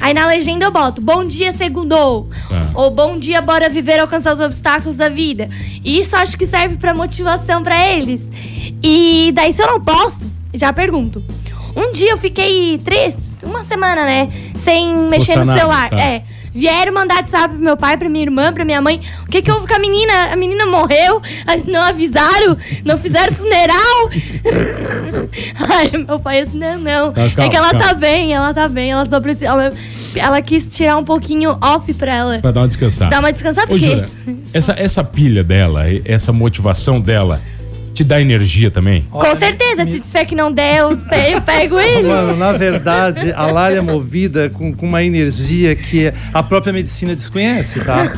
Aí 0.00 0.12
na 0.14 0.26
legenda 0.26 0.64
eu 0.64 0.70
boto, 0.72 1.00
bom 1.00 1.24
dia, 1.24 1.52
segundou. 1.52 2.28
Tá. 2.48 2.70
Ou 2.74 2.90
bom 2.90 3.16
dia, 3.16 3.40
bora 3.40 3.68
viver, 3.68 4.00
alcançar 4.00 4.32
os 4.32 4.40
obstáculos 4.40 4.96
da 4.96 5.08
vida. 5.08 5.48
E 5.84 5.98
isso 5.98 6.16
acho 6.16 6.36
que 6.36 6.46
serve 6.46 6.76
pra 6.76 6.92
motivação 6.94 7.62
pra 7.62 7.86
eles. 7.88 8.20
E 8.82 9.30
daí 9.34 9.52
se 9.52 9.62
eu 9.62 9.66
não 9.68 9.80
posto, 9.80 10.24
já 10.54 10.72
pergunto. 10.72 11.22
Um 11.76 11.92
dia 11.92 12.10
eu 12.10 12.18
fiquei 12.18 12.78
três, 12.78 13.16
uma 13.42 13.64
semana, 13.64 14.04
né? 14.04 14.30
Sem 14.56 14.94
mexer 15.08 15.34
Postar 15.34 15.40
no 15.40 15.44
nada, 15.46 15.60
celular. 15.60 15.90
tá. 15.90 16.00
É. 16.00 16.22
Vieram 16.54 16.92
mandar 16.92 17.16
WhatsApp 17.16 17.54
pro 17.54 17.64
meu 17.64 17.76
pai, 17.76 17.96
pra 17.96 18.08
minha 18.08 18.24
irmã, 18.24 18.52
pra 18.52 18.64
minha 18.64 18.80
mãe. 18.80 19.00
O 19.26 19.30
que 19.30 19.40
que 19.40 19.50
houve 19.50 19.66
com 19.66 19.74
a 19.74 19.78
menina? 19.78 20.32
A 20.32 20.36
menina 20.36 20.66
morreu? 20.66 21.22
Não 21.66 21.80
avisaram? 21.82 22.56
Não 22.84 22.98
fizeram 22.98 23.32
funeral? 23.32 24.10
Ai, 25.70 25.90
meu 26.06 26.20
pai 26.20 26.44
disse, 26.44 26.56
não, 26.58 26.78
não. 26.78 27.12
Tá, 27.12 27.30
calma, 27.30 27.44
é 27.44 27.48
que 27.48 27.56
ela 27.56 27.70
calma. 27.70 27.86
tá 27.86 27.94
bem, 27.94 28.34
ela 28.34 28.52
tá 28.52 28.68
bem. 28.68 28.90
Ela 28.90 29.06
só 29.06 29.20
precisa... 29.20 29.46
Ela, 29.46 29.72
ela 30.14 30.42
quis 30.42 30.66
tirar 30.66 30.98
um 30.98 31.04
pouquinho 31.04 31.56
off 31.62 31.92
pra 31.94 32.14
ela. 32.14 32.38
Pra 32.38 32.50
dar 32.50 32.60
uma 32.60 32.68
descansada. 32.68 33.10
Dar 33.10 33.20
uma 33.20 33.32
descansada, 33.32 33.66
Ô, 33.66 33.70
porque... 33.70 33.86
Júlia, 33.86 34.08
essa, 34.52 34.72
essa 34.78 35.02
pilha 35.02 35.42
dela, 35.42 35.84
essa 36.04 36.32
motivação 36.32 37.00
dela, 37.00 37.40
te 37.92 38.04
dá 38.04 38.20
energia 38.20 38.70
também? 38.70 39.02
Com 39.10 39.34
certeza, 39.36 39.84
se 39.84 40.00
disser 40.00 40.26
que 40.26 40.34
não 40.34 40.50
der, 40.52 40.78
eu 40.80 40.90
eu 41.32 41.40
pego 41.42 41.78
ele. 41.78 42.08
Mano, 42.08 42.36
na 42.36 42.52
verdade, 42.52 43.32
a 43.32 43.46
Lara 43.46 43.76
é 43.76 43.80
movida 43.80 44.50
com, 44.50 44.72
com 44.72 44.86
uma 44.86 45.02
energia 45.02 45.74
que 45.76 46.12
a 46.32 46.42
própria 46.42 46.72
medicina 46.72 47.14
desconhece, 47.14 47.80
tá? 47.80 48.10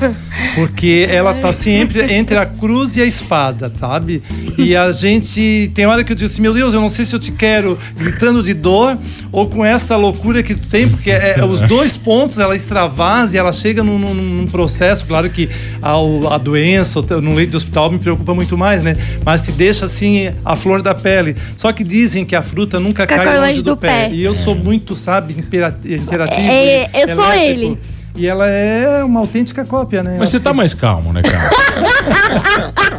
Porque 0.55 1.07
ela 1.11 1.35
tá 1.35 1.53
sempre 1.53 2.13
entre 2.15 2.37
a 2.37 2.47
cruz 2.47 2.97
e 2.97 3.03
a 3.03 3.05
espada, 3.05 3.73
sabe? 3.79 4.23
E 4.57 4.77
a 4.77 4.93
gente. 4.93 5.71
Tem 5.75 5.87
hora 5.87 6.05
que 6.05 6.13
eu 6.13 6.17
digo 6.17 6.31
assim, 6.31 6.43
meu 6.43 6.55
Deus, 6.55 6.73
eu 6.75 6.81
não 6.81 6.89
sei 6.89 7.05
se 7.05 7.15
eu 7.15 7.21
te 7.21 7.33
quero 7.33 7.79
gritando 7.97 8.43
de 8.43 8.55
dor 8.55 8.97
ou 9.33 9.49
com 9.49 9.65
essa 9.65 9.97
loucura 9.97 10.43
que 10.43 10.55
tu 10.55 10.69
tem, 10.69 10.89
porque 10.89 11.11
é, 11.11 11.35
é 11.39 11.45
os 11.45 11.61
dois 11.63 11.97
pontos 11.97 12.39
ela 12.39 12.55
extravasa 12.55 13.35
e 13.35 13.39
ela 13.39 13.53
chega 13.53 13.83
num, 13.83 13.99
num- 13.99 14.15
num 14.15 14.47
processo, 14.47 15.05
claro 15.05 15.29
que 15.29 15.49
a, 15.83 15.95
a 16.35 16.39
doença 16.39 17.01
ou 17.01 17.21
no 17.23 17.35
leito 17.35 17.51
do 17.53 17.57
hospital 17.57 17.91
me 17.91 17.99
preocupa 17.99 18.33
muito 18.35 18.57
mais, 18.57 18.83
né? 18.83 18.95
Mas 19.25 19.43
te 19.43 19.51
deixa 19.65 19.87
assim 19.87 20.31
a 20.45 20.55
flor 20.57 20.83
da 20.83 20.95
pele. 20.95 21.35
Só 21.57 21.73
que 21.73 21.83
dizem 21.83 22.25
que 22.25 22.37
a 22.37 22.43
fruta 22.43 22.79
nunca 22.79 23.03
Fica 23.05 23.17
cai 23.17 23.27
longe 23.27 23.39
longe 23.49 23.63
do, 23.63 23.71
do 23.75 23.77
pé. 23.77 24.09
pé. 24.09 24.15
E 24.15 24.23
eu 24.23 24.35
sou 24.35 24.55
muito, 24.55 24.95
sabe, 24.95 25.35
impera- 25.39 25.77
imperativo. 25.85 26.47
É, 26.47 26.91
e 26.95 27.01
eu 27.03 27.15
sou 27.15 27.25
elétrico. 27.33 27.51
ele. 27.61 27.79
E 28.17 28.27
ela 28.29 28.47
é 28.49 29.03
uma 29.03 29.19
autêntica 29.21 29.65
cópia, 29.65 30.03
né? 30.03 30.17
Mas 30.21 30.29
você 30.29 30.39
tá 30.39 30.51
que- 30.51 30.57
mais 30.57 30.73
calmo, 30.75 31.13
né, 31.13 31.23
cara? 31.23 31.51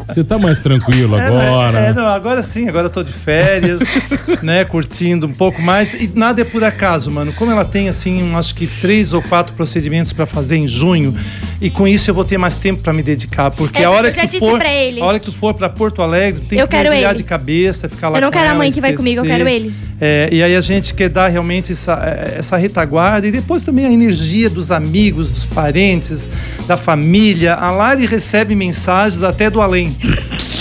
Você 0.08 0.24
tá 0.24 0.38
mais 0.38 0.60
tranquilo 0.60 1.18
É, 1.18 1.28
agora. 1.28 1.80
É, 1.80 1.94
não, 1.94 2.06
agora 2.08 2.44
sim, 2.44 2.70
agora 2.70 2.86
eu 2.86 2.90
tô 2.90 3.04
de 3.04 3.12
férias, 3.12 3.80
né, 4.42 4.64
curtindo 4.64 5.26
um 5.28 5.34
pouco 5.34 5.62
mais. 5.62 5.94
E 5.94 6.12
nada 6.14 6.42
é 6.42 6.46
por 6.46 6.64
acaso, 6.64 7.12
mano. 7.12 7.34
Como 7.34 7.52
ela 7.52 7.66
tem, 7.66 7.90
assim, 7.90 8.22
um, 8.24 8.38
acho 8.38 8.54
que 8.54 8.68
três 8.68 9.14
ou 9.14 9.22
quatro 9.22 9.54
procedimentos 9.56 10.14
pra 10.14 10.26
fazer 10.26 10.58
em 10.58 10.68
junho, 10.68 11.16
e 11.62 11.70
com 11.70 11.88
isso 11.88 12.10
eu 12.10 12.14
vou 12.14 12.24
ter 12.24 12.38
mais 12.38 12.56
tempo 12.58 12.82
pra 12.82 12.94
me 12.94 13.02
dedicar. 13.02 13.52
Porque 13.52 13.82
É, 13.82 13.86
a 13.86 13.92
hora 13.92 14.12
que 14.12 14.28
tu 14.28 14.40
for. 14.40 14.62
A 14.62 15.06
hora 15.06 15.20
que 15.20 15.26
tu 15.26 15.32
for 15.32 15.54
pra 15.54 15.70
Porto 15.70 16.02
Alegre, 16.02 16.42
tem 16.42 16.60
Eu 16.60 16.68
que 16.68 16.76
mergulhar 16.76 17.16
de 17.16 17.24
cabeça, 17.24 17.90
ficar 17.90 18.10
lá 18.10 18.18
Eu 18.18 18.22
não 18.22 18.28
com 18.30 18.34
quero 18.34 18.46
a 18.46 18.50
ela, 18.50 18.58
mãe 18.58 18.72
que 18.72 18.82
vai 18.82 18.94
comigo, 18.94 19.22
eu 19.22 19.26
quero 19.26 19.48
ele. 19.48 19.74
É, 20.00 20.28
e 20.32 20.44
aí 20.44 20.54
a 20.56 20.62
gente 20.62 20.94
quer 20.94 21.08
dar 21.08 21.30
realmente 21.30 21.72
essa, 21.72 21.94
essa 22.38 22.58
retaguarda 22.58 23.28
e 23.28 23.32
depois 23.32 23.62
também 23.62 23.86
a 23.86 23.92
energia 23.92 24.50
dos 24.50 24.70
amigos, 24.70 25.30
dos 25.30 25.46
parentes, 25.46 26.30
da 26.68 26.76
família. 26.76 27.54
A 27.56 27.72
Lari 27.72 28.06
recebe 28.06 28.56
mensagens 28.96 29.24
até 29.24 29.50
do 29.50 29.62
além. 29.62 29.96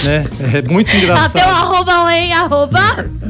né? 0.04 0.24
É 0.54 0.62
muito 0.62 0.94
engraçado. 0.94 1.36
Até 1.36 1.46
o 1.46 1.48
arroba 1.48 1.92
além, 1.92 2.32
arroba. 2.32 2.80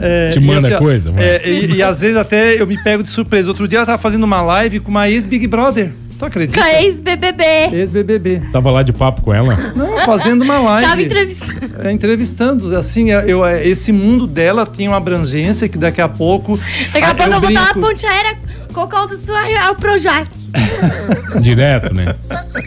É, 0.01 0.29
Te 0.31 0.41
manda 0.41 0.79
coisa, 0.79 1.11
mano. 1.11 1.23
é, 1.23 1.49
e, 1.49 1.77
e 1.77 1.83
às 1.83 2.01
vezes 2.01 2.17
até 2.17 2.61
eu 2.61 2.67
me 2.67 2.83
pego 2.83 3.03
de 3.03 3.11
surpresa. 3.11 3.49
Outro 3.49 3.69
dia 3.69 3.79
ela 3.79 3.87
tava 3.87 3.99
fazendo 3.99 4.25
uma 4.25 4.41
live 4.43 4.81
com 4.81 4.91
uma 4.91 5.09
ex-Big 5.09 5.47
Brother. 5.47 5.93
Tu 6.25 6.27
acredita? 6.29 6.59
Com 6.61 6.67
a 6.67 6.83
ex-BBB. 6.83 7.45
Ex-BBB. 7.73 8.41
Tava 8.53 8.71
lá 8.71 8.83
de 8.83 8.93
papo 8.93 9.21
com 9.23 9.33
ela. 9.35 9.73
Não, 9.77 10.05
fazendo 10.07 10.43
uma 10.43 10.59
live. 10.59 10.89
Tava 10.89 11.03
entrevistando. 11.03 11.61
É, 11.83 11.93
entrevistando. 11.93 12.77
Assim, 12.77 13.11
eu, 13.11 13.21
eu- 13.21 13.47
esse 13.63 13.93
mundo 13.93 14.27
dela 14.27 14.65
tem 14.65 14.89
uma 14.89 14.97
abrangência 14.97 15.69
que 15.69 15.77
daqui 15.77 16.01
a 16.01 16.09
pouco. 16.09 16.59
Daqui 16.93 17.05
a 17.05 17.15
pouco 17.15 17.23
eu 17.35 17.41
vou 17.41 17.53
dar 17.53 17.73
uma 17.75 17.89
ponte 17.89 18.07
aérea 18.07 18.39
com 18.73 18.81
o 18.83 18.89
colo 18.89 19.07
do 19.09 19.19
sua 19.19 19.41
ao 19.67 19.75
Projac. 19.77 20.27
Direto, 21.41 21.93
né? 21.93 22.15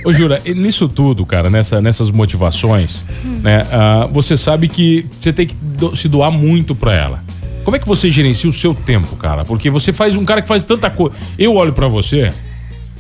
Ô, 0.05 0.13
Jura, 0.13 0.41
nisso 0.55 0.87
tudo, 0.87 1.25
cara, 1.25 1.49
nessa, 1.49 1.81
nessas 1.81 2.11
motivações, 2.11 3.05
né? 3.41 3.65
ah, 3.71 4.07
você 4.11 4.35
sabe 4.37 4.67
que 4.67 5.05
você 5.19 5.31
tem 5.33 5.47
que 5.47 5.55
do- 5.55 5.95
se 5.95 6.07
doar 6.07 6.31
muito 6.31 6.75
pra 6.75 6.93
ela. 6.93 7.23
Como 7.63 7.75
é 7.75 7.79
que 7.79 7.87
você 7.87 8.09
gerencia 8.09 8.49
o 8.49 8.53
seu 8.53 8.73
tempo, 8.73 9.15
cara? 9.17 9.43
Porque 9.43 9.69
você 9.69 9.91
faz 9.91 10.15
um 10.15 10.23
cara 10.23 10.41
que 10.41 10.47
faz 10.47 10.63
tanta 10.63 10.89
coisa. 10.89 11.15
Eu 11.37 11.55
olho 11.55 11.73
pra 11.73 11.87
você. 11.87 12.31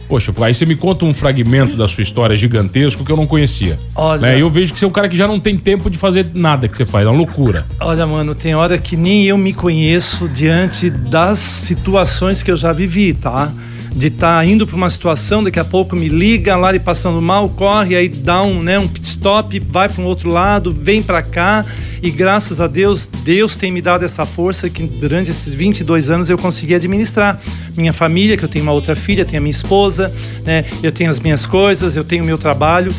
Poxa, 0.07 0.33
aí 0.41 0.53
você 0.53 0.65
me 0.65 0.75
conta 0.75 1.05
um 1.05 1.13
fragmento 1.13 1.75
da 1.75 1.87
sua 1.87 2.01
história 2.01 2.35
gigantesco 2.35 3.03
que 3.03 3.11
eu 3.11 3.17
não 3.17 3.27
conhecia. 3.27 3.77
Olha. 3.95 4.21
Né? 4.21 4.41
Eu 4.41 4.49
vejo 4.49 4.73
que 4.73 4.79
você 4.79 4.85
é 4.85 4.87
um 4.87 4.91
cara 4.91 5.09
que 5.09 5.17
já 5.17 5.27
não 5.27 5.39
tem 5.39 5.57
tempo 5.57 5.89
de 5.89 5.97
fazer 5.97 6.27
nada 6.33 6.67
que 6.67 6.77
você 6.77 6.85
faz, 6.85 7.05
é 7.05 7.09
uma 7.09 7.17
loucura. 7.17 7.65
Olha, 7.79 8.05
mano, 8.07 8.33
tem 8.33 8.55
hora 8.55 8.77
que 8.77 8.95
nem 8.95 9.25
eu 9.25 9.37
me 9.37 9.53
conheço 9.53 10.29
diante 10.29 10.89
das 10.89 11.39
situações 11.39 12.41
que 12.41 12.49
eu 12.49 12.57
já 12.57 12.71
vivi, 12.71 13.13
tá? 13.13 13.51
De 13.97 14.07
estar 14.07 14.47
indo 14.47 14.67
para 14.67 14.75
uma 14.75 14.91
situação, 14.91 15.43
daqui 15.43 15.59
a 15.59 15.65
pouco 15.65 15.95
me 15.95 16.07
liga, 16.07 16.55
lá 16.55 16.73
e 16.75 16.77
passando 16.77 17.19
mal, 17.19 17.49
corre, 17.49 17.95
aí 17.95 18.07
dá 18.07 18.43
um, 18.43 18.61
né, 18.61 18.77
um 18.77 18.87
pit 18.87 19.07
stop, 19.07 19.59
vai 19.59 19.89
para 19.89 20.03
um 20.03 20.05
outro 20.05 20.29
lado, 20.29 20.71
vem 20.71 21.01
para 21.01 21.23
cá. 21.23 21.65
E 22.01 22.11
graças 22.11 22.59
a 22.59 22.67
Deus, 22.67 23.09
Deus 23.23 23.55
tem 23.55 23.71
me 23.71 23.81
dado 23.81 24.05
essa 24.05 24.23
força 24.23 24.69
que 24.69 24.83
durante 24.83 25.31
esses 25.31 25.51
22 25.51 26.11
anos 26.11 26.29
eu 26.29 26.37
consegui 26.37 26.75
administrar. 26.75 27.41
Minha 27.75 27.91
família, 27.91 28.37
que 28.37 28.45
eu 28.45 28.49
tenho 28.49 28.63
uma 28.63 28.71
outra 28.71 28.95
filha, 28.95 29.25
tenho 29.25 29.39
a 29.39 29.41
minha 29.41 29.51
esposa, 29.51 30.13
né? 30.45 30.63
Eu 30.83 30.91
tenho 30.91 31.09
as 31.09 31.19
minhas 31.19 31.47
coisas, 31.47 31.95
eu 31.95 32.03
tenho 32.03 32.23
o 32.23 32.25
meu 32.27 32.37
trabalho. 32.37 32.93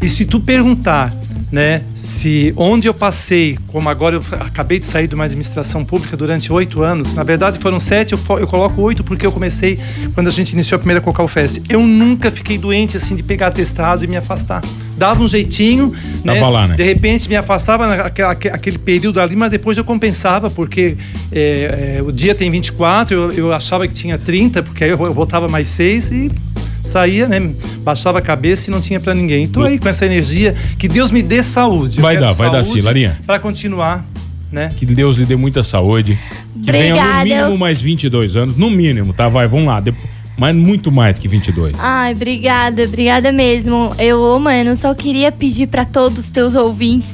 E 0.00 0.08
se 0.08 0.24
tu 0.24 0.38
perguntar 0.38 1.12
né? 1.50 1.82
Se 1.96 2.52
onde 2.56 2.88
eu 2.88 2.94
passei, 2.94 3.58
como 3.68 3.88
agora 3.88 4.16
eu 4.16 4.22
acabei 4.40 4.78
de 4.78 4.84
sair 4.84 5.06
de 5.06 5.14
uma 5.14 5.24
administração 5.24 5.84
pública 5.84 6.16
durante 6.16 6.52
oito 6.52 6.82
anos, 6.82 7.14
na 7.14 7.22
verdade 7.22 7.58
foram 7.58 7.78
sete, 7.78 8.12
eu, 8.12 8.18
eu 8.38 8.46
coloco 8.46 8.80
oito 8.82 9.04
porque 9.04 9.24
eu 9.24 9.32
comecei 9.32 9.78
quando 10.14 10.26
a 10.26 10.30
gente 10.30 10.52
iniciou 10.52 10.76
a 10.76 10.78
primeira 10.78 11.00
Cocal 11.00 11.28
Fest. 11.28 11.60
Eu 11.68 11.80
nunca 11.86 12.30
fiquei 12.30 12.58
doente 12.58 12.96
assim 12.96 13.14
de 13.14 13.22
pegar 13.22 13.48
atestado 13.48 14.04
e 14.04 14.06
me 14.06 14.16
afastar. 14.16 14.62
Dava 14.96 15.22
um 15.22 15.28
jeitinho, 15.28 15.92
né? 16.24 16.34
Lá, 16.40 16.68
né? 16.68 16.76
De 16.76 16.82
repente 16.84 17.28
me 17.28 17.36
afastava 17.36 17.86
naquela- 17.88 18.30
aque- 18.32 18.48
aquele 18.48 18.78
período 18.78 19.20
ali, 19.20 19.34
mas 19.34 19.50
depois 19.50 19.76
eu 19.76 19.84
compensava, 19.84 20.50
porque 20.50 20.96
é, 21.32 21.96
é, 21.98 22.02
o 22.02 22.12
dia 22.12 22.34
tem 22.34 22.48
24, 22.50 23.14
eu, 23.16 23.32
eu 23.32 23.52
achava 23.52 23.86
que 23.88 23.94
tinha 23.94 24.16
30, 24.18 24.62
porque 24.62 24.84
aí 24.84 24.90
eu, 24.90 24.98
eu 25.04 25.12
botava 25.14 25.48
mais 25.48 25.66
seis 25.66 26.10
e 26.12 26.30
saía, 26.84 27.26
né? 27.26 27.52
Baixava 27.80 28.18
a 28.18 28.22
cabeça 28.22 28.70
e 28.70 28.72
não 28.72 28.80
tinha 28.80 29.00
pra 29.00 29.14
ninguém. 29.14 29.48
Tô 29.48 29.62
aí 29.62 29.78
com 29.78 29.88
essa 29.88 30.06
energia, 30.06 30.54
que 30.78 30.86
Deus 30.88 31.10
me 31.10 31.22
dê 31.22 31.42
saúde. 31.42 31.98
Eu 31.98 32.02
Vai 32.02 32.16
dar, 32.18 32.32
vai 32.32 32.50
dar 32.50 32.62
sim, 32.64 32.80
Larinha. 32.80 33.18
Pra 33.26 33.38
continuar, 33.38 34.04
né? 34.52 34.68
Que 34.76 34.86
Deus 34.86 35.16
lhe 35.16 35.24
dê 35.26 35.36
muita 35.36 35.62
saúde. 35.62 36.18
Que 36.64 36.70
venha 36.72 36.94
no 36.94 37.00
Obrigada. 37.00 37.24
mínimo 37.24 37.58
mais 37.58 37.80
22 37.82 38.36
anos. 38.36 38.56
No 38.56 38.70
mínimo, 38.70 39.12
tá? 39.12 39.28
Vai, 39.28 39.46
vamos 39.46 39.66
lá. 39.66 39.80
Depo- 39.80 39.98
Mas 40.38 40.54
muito 40.54 40.90
mais 40.90 41.18
que 41.18 41.28
22. 41.28 41.74
Ai, 41.78 42.12
obrigada, 42.12 42.82
obrigada 42.84 43.30
mesmo. 43.32 43.94
Eu, 43.98 44.38
mano, 44.40 44.74
só 44.76 44.94
queria 44.94 45.30
pedir 45.30 45.66
pra 45.68 45.84
todos 45.84 46.18
os 46.18 46.28
teus 46.28 46.54
ouvintes 46.54 47.10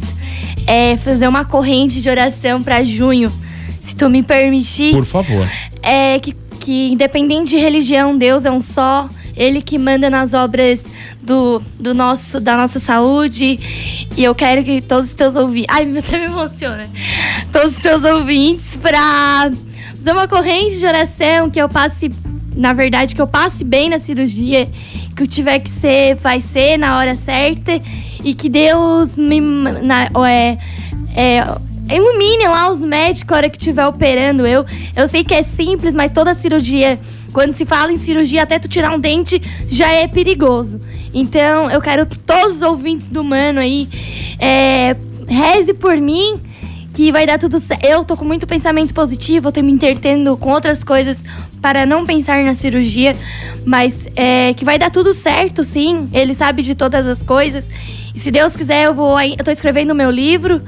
é, 0.66 0.96
fazer 0.96 1.26
uma 1.28 1.44
corrente 1.44 2.00
de 2.00 2.08
oração 2.08 2.62
pra 2.62 2.82
junho. 2.84 3.30
Se 3.80 3.94
tu 3.96 4.08
me 4.08 4.22
permitir. 4.22 4.92
Por 4.92 5.04
favor. 5.04 5.48
é 5.82 6.18
que, 6.18 6.34
que 6.60 6.92
independente 6.92 7.50
de 7.50 7.56
religião, 7.56 8.16
Deus 8.16 8.44
é 8.44 8.50
um 8.50 8.60
só. 8.60 9.08
Ele 9.40 9.62
que 9.62 9.78
manda 9.78 10.10
nas 10.10 10.34
obras 10.34 10.84
do, 11.22 11.62
do 11.78 11.94
nosso, 11.94 12.38
da 12.38 12.58
nossa 12.58 12.78
saúde. 12.78 13.56
E 14.14 14.22
eu 14.22 14.34
quero 14.34 14.62
que 14.62 14.82
todos 14.82 15.06
os 15.06 15.14
teus 15.14 15.34
ouvintes. 15.34 15.74
Ai, 15.74 15.98
até 15.98 16.18
me 16.18 16.26
emociona. 16.26 16.86
Todos 17.50 17.74
os 17.74 17.78
teus 17.78 18.04
ouvintes 18.04 18.76
pra 18.76 19.50
fazer 19.96 20.12
uma 20.12 20.28
corrente 20.28 20.78
de 20.78 20.84
oração 20.84 21.48
que 21.48 21.58
eu 21.58 21.70
passe. 21.70 22.12
Na 22.54 22.74
verdade, 22.74 23.14
que 23.14 23.22
eu 23.22 23.26
passe 23.26 23.64
bem 23.64 23.88
na 23.88 23.98
cirurgia. 23.98 24.68
Que 25.16 25.22
o 25.22 25.26
tiver 25.26 25.60
que 25.60 25.70
ser, 25.70 26.16
vai 26.16 26.42
ser 26.42 26.76
na 26.76 26.98
hora 26.98 27.14
certa. 27.14 27.80
E 28.22 28.34
que 28.34 28.50
Deus 28.50 29.16
me. 29.16 29.40
Na, 29.40 30.10
é, 30.28 30.58
é, 31.16 31.44
ilumine 31.96 32.46
lá 32.46 32.70
os 32.70 32.82
médicos 32.82 33.32
a 33.32 33.36
hora 33.38 33.48
que 33.48 33.56
estiver 33.56 33.86
operando 33.86 34.46
eu. 34.46 34.66
Eu 34.94 35.08
sei 35.08 35.24
que 35.24 35.32
é 35.32 35.42
simples, 35.42 35.94
mas 35.94 36.12
toda 36.12 36.34
cirurgia, 36.34 36.98
quando 37.32 37.52
se 37.52 37.64
fala 37.64 37.92
em 37.92 37.98
cirurgia, 37.98 38.42
até 38.42 38.58
tu 38.58 38.68
tirar 38.68 38.94
um 38.94 38.98
dente 38.98 39.40
já 39.68 39.90
é 39.92 40.06
perigoso. 40.06 40.80
Então, 41.12 41.70
eu 41.70 41.80
quero 41.80 42.06
que 42.06 42.18
todos 42.18 42.56
os 42.56 42.62
ouvintes 42.62 43.08
do 43.08 43.24
Mano 43.24 43.60
aí 43.60 43.88
é, 44.38 44.96
reze 45.26 45.74
por 45.74 45.96
mim, 45.96 46.40
que 46.94 47.10
vai 47.10 47.26
dar 47.26 47.38
tudo 47.38 47.58
certo. 47.60 47.84
Eu 47.84 48.04
tô 48.04 48.16
com 48.16 48.24
muito 48.24 48.46
pensamento 48.46 48.92
positivo, 48.94 49.48
eu 49.48 49.52
tô 49.52 49.62
me 49.62 49.72
entretendo 49.72 50.36
com 50.36 50.50
outras 50.50 50.84
coisas 50.84 51.20
para 51.60 51.84
não 51.84 52.06
pensar 52.06 52.42
na 52.42 52.54
cirurgia, 52.54 53.14
mas 53.64 54.06
é, 54.16 54.54
que 54.54 54.64
vai 54.64 54.78
dar 54.78 54.90
tudo 54.90 55.12
certo, 55.14 55.62
sim. 55.64 56.08
Ele 56.12 56.34
sabe 56.34 56.62
de 56.62 56.74
todas 56.74 57.06
as 57.06 57.22
coisas. 57.22 57.70
E 58.14 58.18
se 58.18 58.30
Deus 58.30 58.56
quiser, 58.56 58.86
eu 58.86 58.94
vou. 58.94 59.20
Eu 59.20 59.44
tô 59.44 59.50
escrevendo 59.50 59.92
o 59.92 59.94
meu 59.94 60.10
livro 60.10 60.60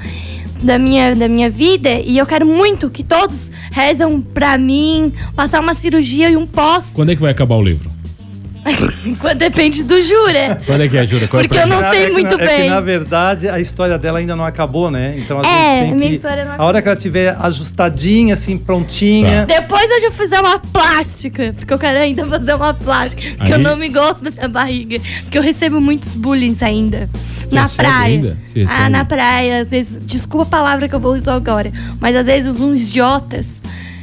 da 0.62 0.79
minha, 0.79 1.14
da 1.14 1.29
minha 1.29 1.51
vida 1.51 1.90
e 1.90 2.18
eu 2.18 2.27
quero 2.27 2.46
muito 2.46 2.88
que 2.88 3.03
todos 3.03 3.51
rezam 3.70 4.20
pra 4.20 4.57
mim 4.57 5.12
passar 5.35 5.61
uma 5.61 5.75
cirurgia 5.75 6.31
e 6.31 6.37
um 6.37 6.46
pós. 6.46 6.92
Quando 6.94 7.11
é 7.11 7.14
que 7.14 7.20
vai 7.20 7.31
acabar 7.31 7.57
o 7.57 7.62
livro? 7.62 7.92
Quando 9.20 9.38
depende 9.38 9.83
do 9.83 10.01
Jura. 10.03 10.61
Quando 10.64 10.83
é 10.83 10.88
que 10.88 10.96
é, 10.96 11.05
Jura? 11.05 11.27
Qual 11.27 11.42
é 11.42 11.48
Porque 11.48 11.61
eu 11.61 11.66
não 11.66 11.81
sei 11.90 12.03
é 12.03 12.07
que 12.07 12.12
muito 12.12 12.37
na, 12.38 12.44
É 12.44 12.48
que 12.48 12.57
bem. 12.57 12.70
na 12.70 12.81
verdade 12.81 13.48
a 13.48 13.59
história 13.59 13.98
dela 13.98 14.18
ainda 14.20 14.37
não 14.37 14.44
acabou, 14.44 14.90
né? 14.90 15.14
Então 15.18 15.40
às 15.40 15.46
É, 15.46 15.51
vezes 15.75 15.88
tem 15.88 15.94
minha 15.96 16.09
que. 16.11 16.16
história 16.16 16.44
não 16.44 16.55
A 16.57 16.64
hora 16.64 16.81
que 16.81 16.88
ela 16.88 16.96
tiver 16.96 17.37
ajustadinha, 17.40 18.35
assim, 18.35 18.57
prontinha. 18.59 19.46
Depois 19.46 19.90
eu 19.90 20.01
já 20.03 20.11
fizer 20.12 20.38
uma 20.40 20.59
plástica, 20.59 21.55
porque 21.59 21.72
eu 21.75 21.79
quero 21.79 21.98
ainda 21.98 22.25
fazer 22.27 22.55
uma 22.55 22.72
plástica, 22.75 23.22
porque 23.37 23.42
Aí- 23.42 23.51
eu 23.53 23.59
não 23.59 23.77
me 23.77 23.88
gosto 23.88 24.22
da 24.22 24.31
minha 24.31 24.48
barriga, 24.48 24.98
porque 25.22 25.38
eu 25.38 25.42
recebo 25.42 25.81
muitos 25.81 26.12
bullying 26.14 26.57
ainda. 26.61 27.09
Você 27.48 27.55
na 27.55 27.68
praia. 27.68 28.05
ainda? 28.14 28.38
Você? 28.44 28.64
Ah, 28.68 28.88
na 28.88 29.05
praia, 29.05 29.61
às 29.61 29.68
vezes, 29.68 30.01
desculpa 30.07 30.44
a 30.44 30.46
palavra 30.62 30.88
que 30.88 30.94
eu 30.94 31.01
vou 31.01 31.14
usar 31.14 31.35
agora, 31.35 31.70
mas 32.01 32.14
às 32.16 32.25
vezes 32.27 32.59
uns 32.61 32.88
idiotas, 32.90 33.61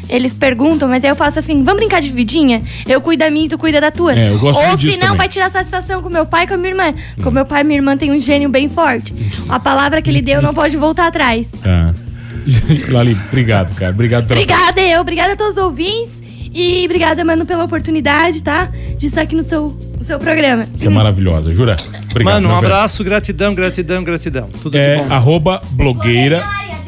eles 0.10 0.34
perguntam, 0.34 0.90
mas 0.90 1.04
aí 1.04 1.10
eu 1.10 1.16
faço 1.16 1.40
assim, 1.40 1.64
vamos 1.64 1.80
brincar 1.80 2.02
de 2.02 2.10
vidinha? 2.10 2.62
Eu 2.88 3.00
cuido 3.00 3.24
da 3.24 3.30
minha 3.30 3.46
e 3.46 3.50
tu 3.50 3.58
cuida 3.58 3.80
da 3.80 3.92
tua. 3.92 4.14
É, 4.18 4.30
eu 4.30 4.40
gosto 4.40 4.60
Ou 4.60 4.78
se 4.78 4.98
não, 5.00 5.16
vai 5.16 5.28
tirar 5.28 5.52
satisfação 5.52 6.02
com 6.02 6.10
meu 6.10 6.26
pai 6.26 6.44
e 6.46 6.48
com 6.48 6.56
a 6.56 6.58
minha 6.58 6.70
irmã. 6.72 6.94
Com 7.22 7.32
meu 7.32 7.46
pai 7.46 7.62
e 7.62 7.64
minha 7.64 7.78
irmã 7.78 7.96
tem 7.96 8.12
um 8.12 8.20
gênio 8.20 8.50
bem 8.50 8.68
forte. 8.70 9.14
A 9.48 9.60
palavra 9.60 10.02
que 10.02 10.10
ele 10.10 10.22
deu 10.22 10.42
não 10.42 10.54
pode 10.54 10.76
voltar 10.76 11.08
atrás. 11.08 11.48
Tá. 11.62 11.94
Lali, 12.92 13.18
obrigado, 13.28 13.76
cara. 13.76 13.92
Obrigado 13.92 14.28
pela. 14.28 14.40
Obrigada, 14.42 14.82
eu. 14.82 15.02
Obrigada 15.02 15.34
a 15.34 15.36
todos 15.38 15.58
os 15.58 15.64
ouvintes. 15.64 16.20
E 16.52 16.84
obrigada, 16.86 17.24
mano, 17.24 17.46
pela 17.46 17.64
oportunidade, 17.64 18.42
tá? 18.42 18.70
De 18.98 19.06
estar 19.06 19.22
aqui 19.22 19.36
no 19.36 19.44
seu, 19.44 19.68
no 19.98 20.04
seu 20.04 20.18
programa. 20.18 20.66
Você 20.76 20.88
é 20.88 20.90
maravilhosa, 20.90 21.54
Jura? 21.54 21.78
Obrigado. 22.10 22.34
Mano, 22.34 22.50
um 22.50 22.58
abraço, 22.58 23.04
gratidão, 23.04 23.54
gratidão, 23.54 24.04
gratidão. 24.04 24.50
Tudo 24.62 24.76
É 24.76 24.96
de 24.96 25.04
bom. 25.04 25.14
arroba 25.14 25.62
blogueira. 25.72 26.44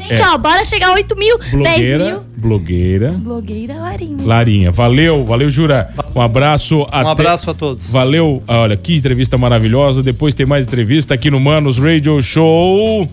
Gente, 0.08 0.22
ó, 0.22 0.38
bora 0.38 0.64
chegar 0.64 0.90
a 0.90 0.94
8 0.94 1.16
mil, 1.16 1.38
10 1.38 1.50
Blogueira. 1.52 2.04
mil. 2.04 2.22
Blogueira. 2.36 3.12
Blogueira 3.12 3.74
Larinha. 3.74 4.24
Larinha. 4.26 4.70
Valeu, 4.72 5.24
valeu, 5.24 5.48
Jura. 5.48 5.88
Um 6.14 6.20
abraço. 6.20 6.78
Um 6.82 7.08
abraço 7.08 7.50
a 7.50 7.54
todos. 7.54 7.90
Valeu. 7.90 8.42
Olha, 8.48 8.76
que 8.76 8.96
entrevista 8.96 9.38
maravilhosa. 9.38 10.02
Depois 10.02 10.34
tem 10.34 10.44
mais 10.44 10.66
entrevista 10.66 11.14
aqui 11.14 11.30
no 11.30 11.38
Manos 11.38 11.78
Radio 11.78 12.20
Show. 12.20 13.08